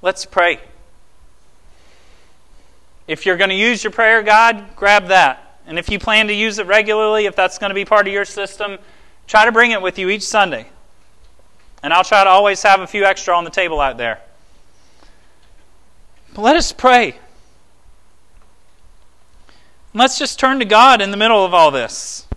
let's 0.01 0.25
pray. 0.25 0.61
If 3.07 3.25
you're 3.25 3.37
going 3.37 3.49
to 3.49 3.55
use 3.55 3.83
your 3.83 3.91
prayer 3.91 4.23
guide, 4.23 4.75
grab 4.75 5.07
that. 5.07 5.59
And 5.67 5.77
if 5.77 5.89
you 5.89 5.99
plan 5.99 6.27
to 6.27 6.33
use 6.33 6.59
it 6.59 6.67
regularly, 6.67 7.25
if 7.25 7.35
that's 7.35 7.57
going 7.57 7.69
to 7.69 7.75
be 7.75 7.85
part 7.85 8.07
of 8.07 8.13
your 8.13 8.25
system, 8.25 8.77
try 9.27 9.45
to 9.45 9.51
bring 9.51 9.71
it 9.71 9.81
with 9.81 9.99
you 9.99 10.09
each 10.09 10.23
Sunday. 10.23 10.67
And 11.83 11.93
I'll 11.93 12.03
try 12.03 12.23
to 12.23 12.29
always 12.29 12.63
have 12.63 12.81
a 12.81 12.87
few 12.87 13.03
extra 13.03 13.35
on 13.35 13.43
the 13.43 13.49
table 13.49 13.79
out 13.79 13.97
there. 13.97 14.19
But 16.33 16.41
let 16.41 16.55
us 16.55 16.71
pray. 16.71 17.19
Let's 19.93 20.19
just 20.19 20.39
turn 20.39 20.59
to 20.59 20.65
God 20.65 21.01
in 21.01 21.11
the 21.11 21.17
middle 21.17 21.45
of 21.45 21.53
all 21.53 21.71
this. 21.71 22.27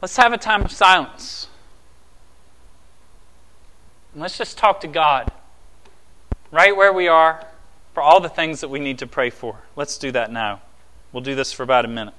Let's 0.00 0.16
have 0.18 0.32
a 0.32 0.38
time 0.38 0.62
of 0.62 0.70
silence. 0.70 1.48
And 4.12 4.22
let's 4.22 4.36
just 4.36 4.58
talk 4.58 4.80
to 4.82 4.86
God 4.86 5.32
right 6.54 6.76
where 6.76 6.92
we 6.92 7.08
are 7.08 7.44
for 7.94 8.02
all 8.02 8.20
the 8.20 8.28
things 8.28 8.60
that 8.60 8.68
we 8.68 8.78
need 8.78 9.00
to 9.00 9.06
pray 9.08 9.28
for. 9.28 9.58
Let's 9.74 9.98
do 9.98 10.12
that 10.12 10.30
now. 10.30 10.62
We'll 11.12 11.22
do 11.22 11.34
this 11.34 11.52
for 11.52 11.64
about 11.64 11.84
a 11.84 11.88
minute. 11.88 12.14